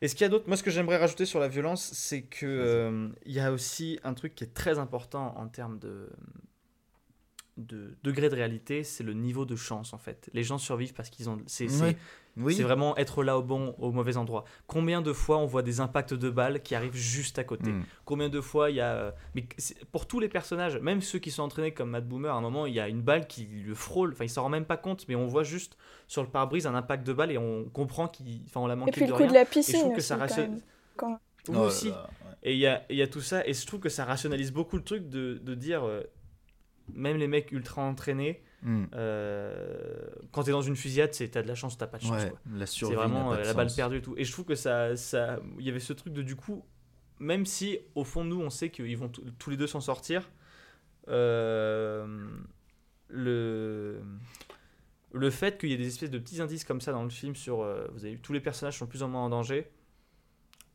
[0.00, 0.46] Est-ce qu'il y a d'autres?
[0.46, 3.98] Moi, ce que j'aimerais rajouter sur la violence, c'est que euh, il y a aussi
[4.04, 6.08] un truc qui est très important en termes de
[7.58, 10.30] de degré de réalité, c'est le niveau de chance en fait.
[10.32, 11.38] Les gens survivent parce qu'ils ont.
[11.46, 11.66] C'est.
[12.40, 12.54] Oui.
[12.62, 14.44] vraiment être là au bon, au mauvais endroit.
[14.68, 17.72] Combien de fois on voit des impacts de balles qui arrivent juste à côté?
[17.72, 17.82] Mm.
[18.04, 18.92] Combien de fois il y a.
[18.94, 22.32] euh, Mais c'est- pour tous les personnages, même ceux qui sont entraînés comme Matt Boomer,
[22.32, 24.12] à un moment il y a une balle qui le frôle.
[24.12, 26.76] Enfin, il s'en rend même pas compte, mais on voit juste sur le pare-brise un
[26.76, 28.42] impact de balle et on comprend qu'il.
[28.46, 29.28] Enfin, on l'a manqué Et puis de le coup rien.
[29.30, 30.16] de la Et je piscine trouve que aussi, ça
[30.96, 31.18] quand
[31.50, 31.88] Oh aussi.
[31.88, 32.32] là, ouais.
[32.44, 34.52] Et il y a, il y a tout ça, et je trouve que ça rationalise
[34.52, 36.02] beaucoup le truc de, de dire, euh,
[36.94, 38.86] même les mecs ultra entraînés, Mm.
[38.94, 42.24] euh, quand t'es dans une fusillade, c'est t'as de la chance, t'as pas de chance.
[42.24, 42.40] Ouais, quoi.
[42.56, 44.14] la C'est vraiment euh, la balle perdue et tout.
[44.16, 46.64] Et je trouve que ça, ça, il y avait ce truc de du coup,
[47.20, 49.08] même si au fond de nous on sait qu'ils vont
[49.38, 50.28] tous les deux s'en sortir,
[51.06, 52.28] euh,
[53.08, 54.00] le
[55.12, 57.34] le fait qu'il y ait des espèces de petits indices comme ça dans le film
[57.34, 59.70] sur, euh, vous avez vu, tous les personnages sont plus ou moins en danger.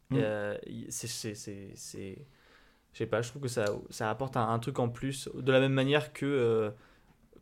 [0.09, 0.15] Mm.
[0.17, 0.57] euh,
[0.89, 2.25] c'est-
[2.93, 5.51] je sais pas, je trouve que ça, ça apporte un, un truc en plus, de
[5.51, 6.69] la même manière que euh,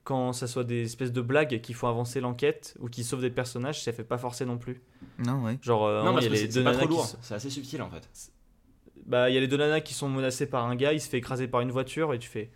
[0.04, 3.30] quand ça soit des espèces de blagues qui font avancer l'enquête ou qui sauvent des
[3.30, 4.82] personnages, ça fait pas forcer non plus.
[5.20, 5.60] Non, ouais.
[5.62, 7.06] Genre, euh, Non, il parce y a que les c'est pas nanas trop qui lourd.
[7.06, 8.10] sont- C'est assez subtil en fait.
[9.06, 11.10] Bah, il y a les deux nanas qui sont menacées par un gars, il se
[11.10, 12.50] fait écraser par une voiture et tu fais.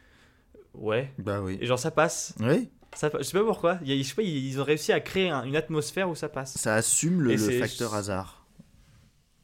[0.74, 1.12] Ouais.
[1.18, 1.58] Bah oui.
[1.62, 2.34] Et genre, ça passe.
[2.40, 2.70] Oui.
[2.96, 3.78] Ça, je sais pas pourquoi.
[3.82, 6.16] Il y a- je sais pas, ils ont réussi à créer un- une atmosphère où
[6.16, 6.58] ça passe.
[6.58, 8.45] Ça assume le, facteur hasard.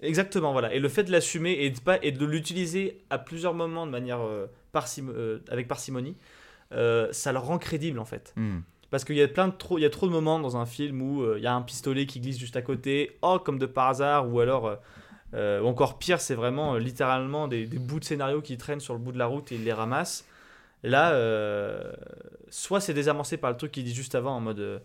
[0.01, 0.73] Exactement, voilà.
[0.73, 3.91] Et le fait de l'assumer et de, pas, et de l'utiliser à plusieurs moments de
[3.91, 4.47] manière euh,
[4.99, 6.17] euh, avec parcimonie,
[6.71, 8.33] euh, ça le rend crédible en fait.
[8.35, 8.59] Mm.
[8.89, 10.65] Parce qu'il y a plein de trop, il y a trop de moments dans un
[10.65, 13.65] film où il y a un pistolet qui glisse juste à côté, oh comme de
[13.65, 14.77] par hasard, ou alors,
[15.33, 18.99] ou encore pire, c'est vraiment littéralement des, des bouts de scénario qui traînent sur le
[18.99, 20.27] bout de la route et ils les ramassent.
[20.83, 21.15] Là,
[22.49, 24.81] soit c'est désamorcé par le truc qu'il dit juste avant en mode,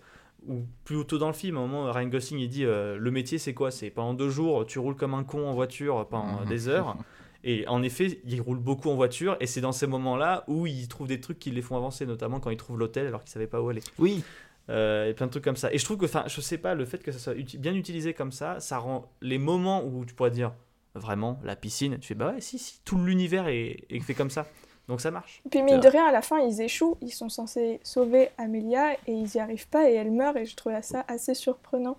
[0.49, 3.11] ou plus tôt dans le film, à un moment, Ryan Gosling il dit euh, le
[3.11, 3.71] métier c'est quoi?
[3.71, 6.49] C'est pendant deux jours, tu roules comme un con en voiture pendant Mhm.
[6.49, 6.97] des heures.
[7.45, 10.89] Et en effet, il roule beaucoup en voiture, et c'est dans ces moments-là où il
[10.89, 13.47] trouve des trucs qui les font avancer, notamment quand il trouve l'hôtel alors qu'il savait
[13.47, 13.83] pas où aller.
[13.99, 14.25] Oui.
[14.69, 15.73] Euh, et plein de trucs comme ça.
[15.73, 17.73] Et je trouve que, enfin, je sais pas, le fait que ça soit uti- bien
[17.75, 20.53] utilisé comme ça, ça rend les moments où tu pourrais dire
[20.97, 24.31] vraiment la piscine, tu fais bah ouais, si, si, tout l'univers est, est fait comme
[24.31, 24.49] ça.
[24.89, 25.43] Donc ça marche.
[25.51, 26.97] Puis mine de rien, à la fin, ils échouent.
[27.01, 30.37] Ils sont censés sauver Amelia et ils y arrivent pas et elle meurt.
[30.37, 31.99] Et je trouvais ça assez surprenant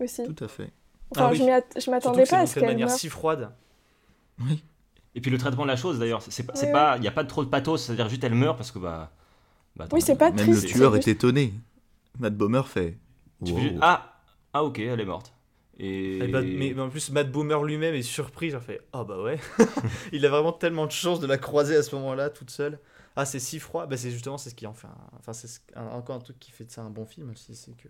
[0.00, 0.24] aussi.
[0.24, 0.70] Tout à fait.
[1.10, 1.38] Enfin, Ah oui.
[1.78, 2.96] je m'attendais pas à ce de qu'elle manière meure.
[2.96, 3.50] si froide.
[5.14, 7.08] Et puis le traitement de la chose d'ailleurs, c'est pas, c'est Ouais, pas, il y
[7.08, 9.12] a pas de trop de pathos, c'est-à-dire juste elle meurt parce que bah.
[9.76, 11.52] bah, Oui, c'est pas Même triste, le tueur est étonné.
[12.18, 12.96] Matt Bomer fait.
[13.42, 13.58] Wow.
[13.82, 14.18] ah,
[14.52, 15.33] ah ok, elle est morte.
[15.78, 18.50] Et, Et bah, mais, mais en plus, Matt Boomer lui-même est surpris.
[18.50, 19.38] Genre fait oh bah ouais.
[20.12, 22.78] il a vraiment tellement de chance de la croiser à ce moment-là toute seule.
[23.16, 23.86] Ah, c'est si froid.
[23.86, 24.86] Bah, c'est justement c'est ce qui en fait.
[24.88, 27.54] un- Enfin, c'est un- encore un truc qui fait de ça un bon film aussi.
[27.54, 27.88] C'est que.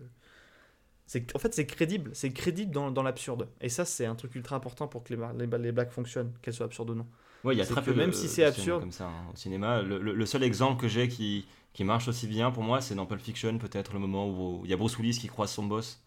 [1.35, 2.11] En fait, c'est crédible.
[2.13, 3.47] C'est crédible dans, dans l'absurde.
[3.61, 6.53] Et ça, c'est un truc ultra important pour que les, les, les blagues fonctionnent, qu'elles
[6.55, 7.07] soient absurdes ou non.
[7.43, 8.81] Ouais, il y a très peu même de- si c'est absurde.
[8.81, 9.81] comme ça hein, au cinéma.
[9.83, 12.95] Le, le- le seul exemple que j'ai qui, qui marche aussi bien pour moi, c'est
[12.95, 15.63] dans Pulp Fiction, peut-être le moment où il y a Bruce Willis qui croise son
[15.65, 16.03] boss,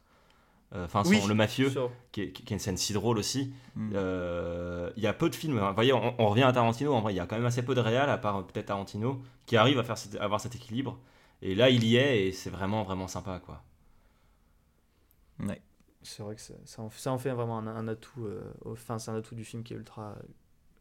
[0.75, 1.73] enfin son- Oui, le mafieux,
[2.13, 3.53] qui est, qui est une scène si drôle aussi.
[3.77, 3.91] Mm.
[3.95, 5.59] Euh, Il y a peu de films.
[5.59, 5.69] hein.
[5.71, 6.93] Vous voyez, on, on revient à Tarantino.
[6.93, 8.67] En vrai, il y a quand même assez peu de réal, à part euh, peut-être
[8.67, 10.99] Tarantino, qui arrive à faire à avoir cet équilibre.
[11.43, 13.63] Et là, il y est, et c'est vraiment vraiment sympa, quoi.
[15.41, 15.61] Ouais.
[16.03, 18.25] C'est vrai que ça, ça en, ça en fait vraiment un, un atout.
[18.27, 20.17] euh, Enfin, c'est un atout du film qui est ultra,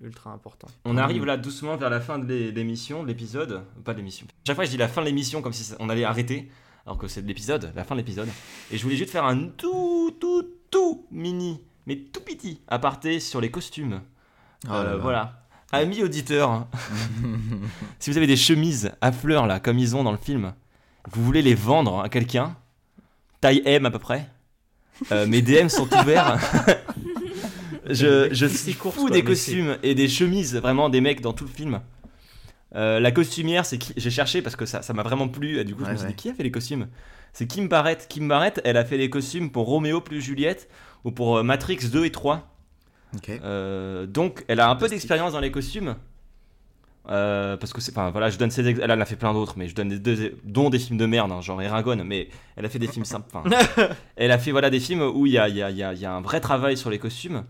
[0.01, 0.67] ultra important.
[0.85, 3.63] On arrive là doucement vers la fin de l'é- l'émission, de l'épisode.
[3.83, 4.25] Pas de l'émission.
[4.45, 6.49] Chaque fois, je dis la fin de l'émission comme si on allait arrêter,
[6.87, 8.29] alors que c'est de l'épisode, la fin de l'épisode.
[8.71, 13.41] Et je voulais juste faire un tout, tout, tout mini, mais tout petit aparté sur
[13.41, 14.01] les costumes.
[14.65, 14.97] Oh là Euh, là.
[14.97, 15.43] voilà.
[15.73, 16.65] Amis auditeurs,
[17.99, 20.53] si vous avez des chemises à fleurs là, comme ils ont dans le film,
[21.11, 22.55] vous voulez les vendre à quelqu'un,
[23.41, 24.29] taille M à peu près,
[25.11, 26.39] euh, mes DM sont ouverts.
[27.89, 31.51] je je suis fou des costumes et des chemises, vraiment des mecs dans tout le
[31.51, 31.81] film.
[32.75, 35.59] Euh, la costumière, c'est qui j'ai cherché parce que ça ça m'a vraiment plu.
[35.59, 36.11] Et du coup, je me suis ouais.
[36.11, 36.87] dit qui a fait les costumes?
[37.33, 38.07] C'est Kim Barrett.
[38.09, 40.69] Kim Barrett, elle a fait les costumes pour Roméo plus Juliette
[41.03, 42.47] ou pour euh, Matrix 2 et 3.
[43.15, 43.29] Ok.
[43.29, 45.95] Euh, donc, elle a un peu d'expérience dans les costumes.
[47.09, 49.53] Euh, parce que c'est, enfin voilà, je donne ses, elle en a fait plein d'autres,
[49.55, 52.65] mais je donne des deux, dont des films de merde, hein, genre Eragon, mais elle
[52.65, 53.33] a fait des films simples.
[54.17, 56.21] elle a fait voilà des films où il y a, y, a, y a un
[56.21, 57.45] vrai travail sur les costumes.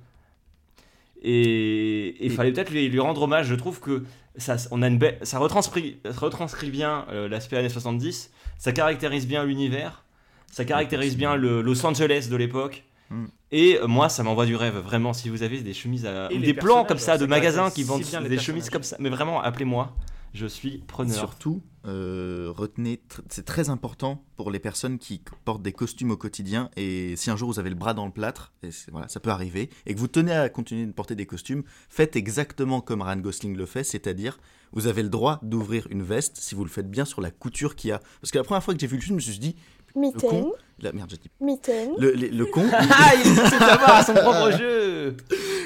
[1.23, 3.47] Et il fallait peut-être lui, lui rendre hommage.
[3.47, 4.03] Je trouve que
[4.37, 8.31] ça, on a une belle, ça retranscrit, ça retranscrit bien euh, l'aspect années 70.
[8.57, 10.03] Ça caractérise bien l'univers.
[10.51, 12.83] Ça caractérise bien le Los Angeles de l'époque.
[13.09, 13.25] Mm.
[13.51, 15.13] Et euh, moi, ça m'envoie du rêve, vraiment.
[15.13, 17.87] Si vous avez des chemises à, ou des plans comme ça de magasins qui si
[17.87, 19.95] vendent bien les des chemises comme ça, mais vraiment, appelez-moi.
[20.33, 21.15] Je suis preneur.
[21.15, 26.17] Surtout, euh, retenez, tr- c'est très important pour les personnes qui portent des costumes au
[26.17, 26.69] quotidien.
[26.75, 29.29] Et si un jour vous avez le bras dans le plâtre, et voilà, ça peut
[29.29, 33.17] arriver, et que vous tenez à continuer de porter des costumes, faites exactement comme Ryan
[33.17, 34.39] Gosling le fait, c'est-à-dire
[34.73, 37.75] vous avez le droit d'ouvrir une veste si vous le faites bien sur la couture
[37.75, 37.99] qu'il y a.
[38.21, 39.55] Parce que la première fois que j'ai vu le film, je me suis dit,
[39.95, 41.91] le Mitaine, con, la merde, j'ai dit, mitaine.
[41.97, 45.15] le, le- le con, Ah, il essaie d'avoir à son propre jeu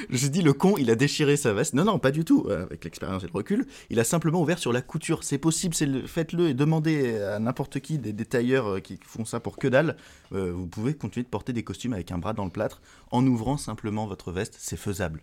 [0.09, 1.73] Je dis le con, il a déchiré sa veste.
[1.73, 2.45] Non, non, pas du tout.
[2.49, 5.23] euh, Avec l'expérience et le recul, il a simplement ouvert sur la couture.
[5.23, 8.99] C'est possible, c'est le- faites-le et demandez à n'importe qui des, des tailleurs euh, qui
[9.05, 9.95] font ça pour que dalle.
[10.33, 12.81] Euh, vous pouvez continuer de porter des costumes avec un bras dans le plâtre
[13.11, 14.55] en ouvrant simplement votre veste.
[14.57, 15.21] C'est faisable.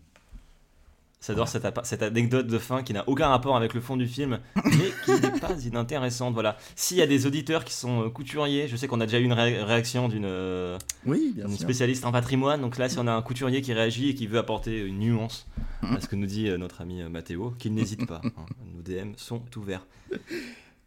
[1.27, 4.93] J'adore cette, anecdote de fin qui n'a aucun rapport avec le fond du film, mais
[5.05, 6.33] qui n'est pas inintéressante.
[6.33, 6.57] Voilà.
[6.77, 9.25] S'il y a des auditeurs qui sont euh, couturiers, je sais qu'on a déjà eu
[9.25, 12.61] une ré- réaction d'une euh, Oui, spécialiste en patrimoine.
[12.61, 15.47] Donc là, si on a un couturier qui réagit et qui veut apporter une nuance
[15.83, 18.21] à ce que nous dit euh, notre ami Mathéo, qu'il n'hésite pas.
[18.25, 18.47] hein.
[18.75, 19.87] Nos DM sont ouverts.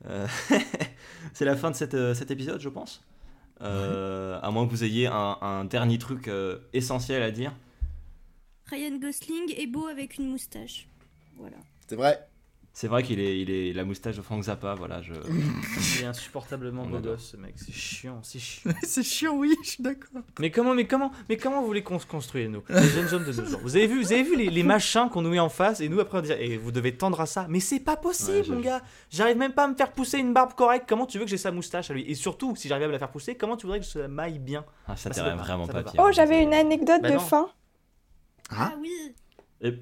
[0.07, 0.27] Euh,
[1.33, 3.03] C'est la fin de cette, cet épisode, je pense.
[3.61, 7.53] Euh, À moins que vous ayez un, un dernier truc euh, essentiel à dire.
[8.71, 10.87] Ryan Gosling est beau avec une moustache.
[11.37, 11.57] Voilà.
[11.87, 12.25] C'est vrai.
[12.73, 15.01] C'est vrai qu'il est, il est la moustache de Frank Zappa, voilà.
[15.01, 15.11] Je...
[15.97, 17.55] Il est insupportablement beau gosse, ce mec.
[17.57, 18.71] C'est chiant, c'est chiant.
[18.83, 20.21] c'est chiant, oui, je suis d'accord.
[20.39, 23.25] Mais comment, mais comment, mais comment vous voulez qu'on se construise, nous, les jeunes hommes
[23.25, 23.59] de nos jours?
[23.61, 25.89] Vous avez vu, vous avez vu les, les machins qu'on nous met en face et
[25.89, 27.45] nous après on dit, et vous devez tendre à ça.
[27.49, 28.81] Mais c'est pas possible, Ouais, mon gars.
[29.09, 30.85] J'arrive même pas à me faire pousser une barbe correcte.
[30.87, 32.09] Comment tu veux que j'ai sa moustache à lui?
[32.09, 34.07] Et surtout, si j'arrive à me la faire pousser, comment tu voudrais que je la
[34.07, 34.63] maille bien?
[34.87, 35.83] Ah, ça Bah, vraiment ça pas.
[35.83, 36.05] Pierre.
[36.07, 37.19] Oh, j'avais une anecdote Bah de non.
[37.19, 37.49] fin.
[38.51, 38.91] Ah, oui.
[39.61, 39.73] Et,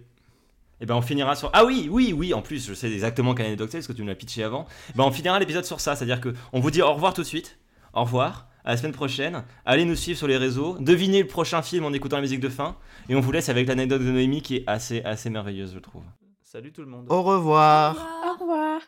[0.81, 1.49] et ben on finira sur.
[1.53, 4.03] Ah oui, oui, oui, en plus, je sais exactement quelle anecdote c'est parce que tu
[4.03, 4.65] me l'as pitché avant.
[4.95, 7.27] Ben on finira l'épisode sur ça, c'est-à-dire que on vous dit au revoir tout de
[7.27, 7.57] suite.
[7.93, 9.43] Au revoir, à la semaine prochaine.
[9.65, 10.77] Allez nous suivre sur les réseaux.
[10.79, 12.77] Devinez le prochain film en écoutant la musique de fin.
[13.09, 16.03] Et on vous laisse avec l'anecdote de Noémie qui est assez, assez merveilleuse, je trouve.
[16.43, 17.07] Salut tout le monde.
[17.09, 17.95] Au revoir.
[18.25, 18.81] Au revoir.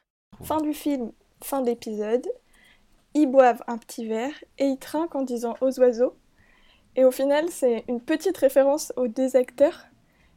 [0.43, 1.11] Fin du film,
[1.43, 2.27] fin d'épisode.
[3.13, 6.15] Ils boivent un petit verre et ils trinquent en disant aux oiseaux.
[6.95, 9.85] Et au final, c'est une petite référence aux deux acteurs,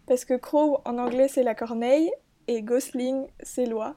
[0.06, 2.10] parce que Crow en anglais c'est la corneille
[2.46, 3.96] et Gosling c'est l'oie.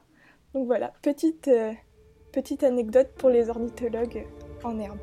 [0.54, 1.72] Donc voilà, petite, euh,
[2.32, 4.26] petite anecdote pour les ornithologues
[4.64, 4.98] en herbe.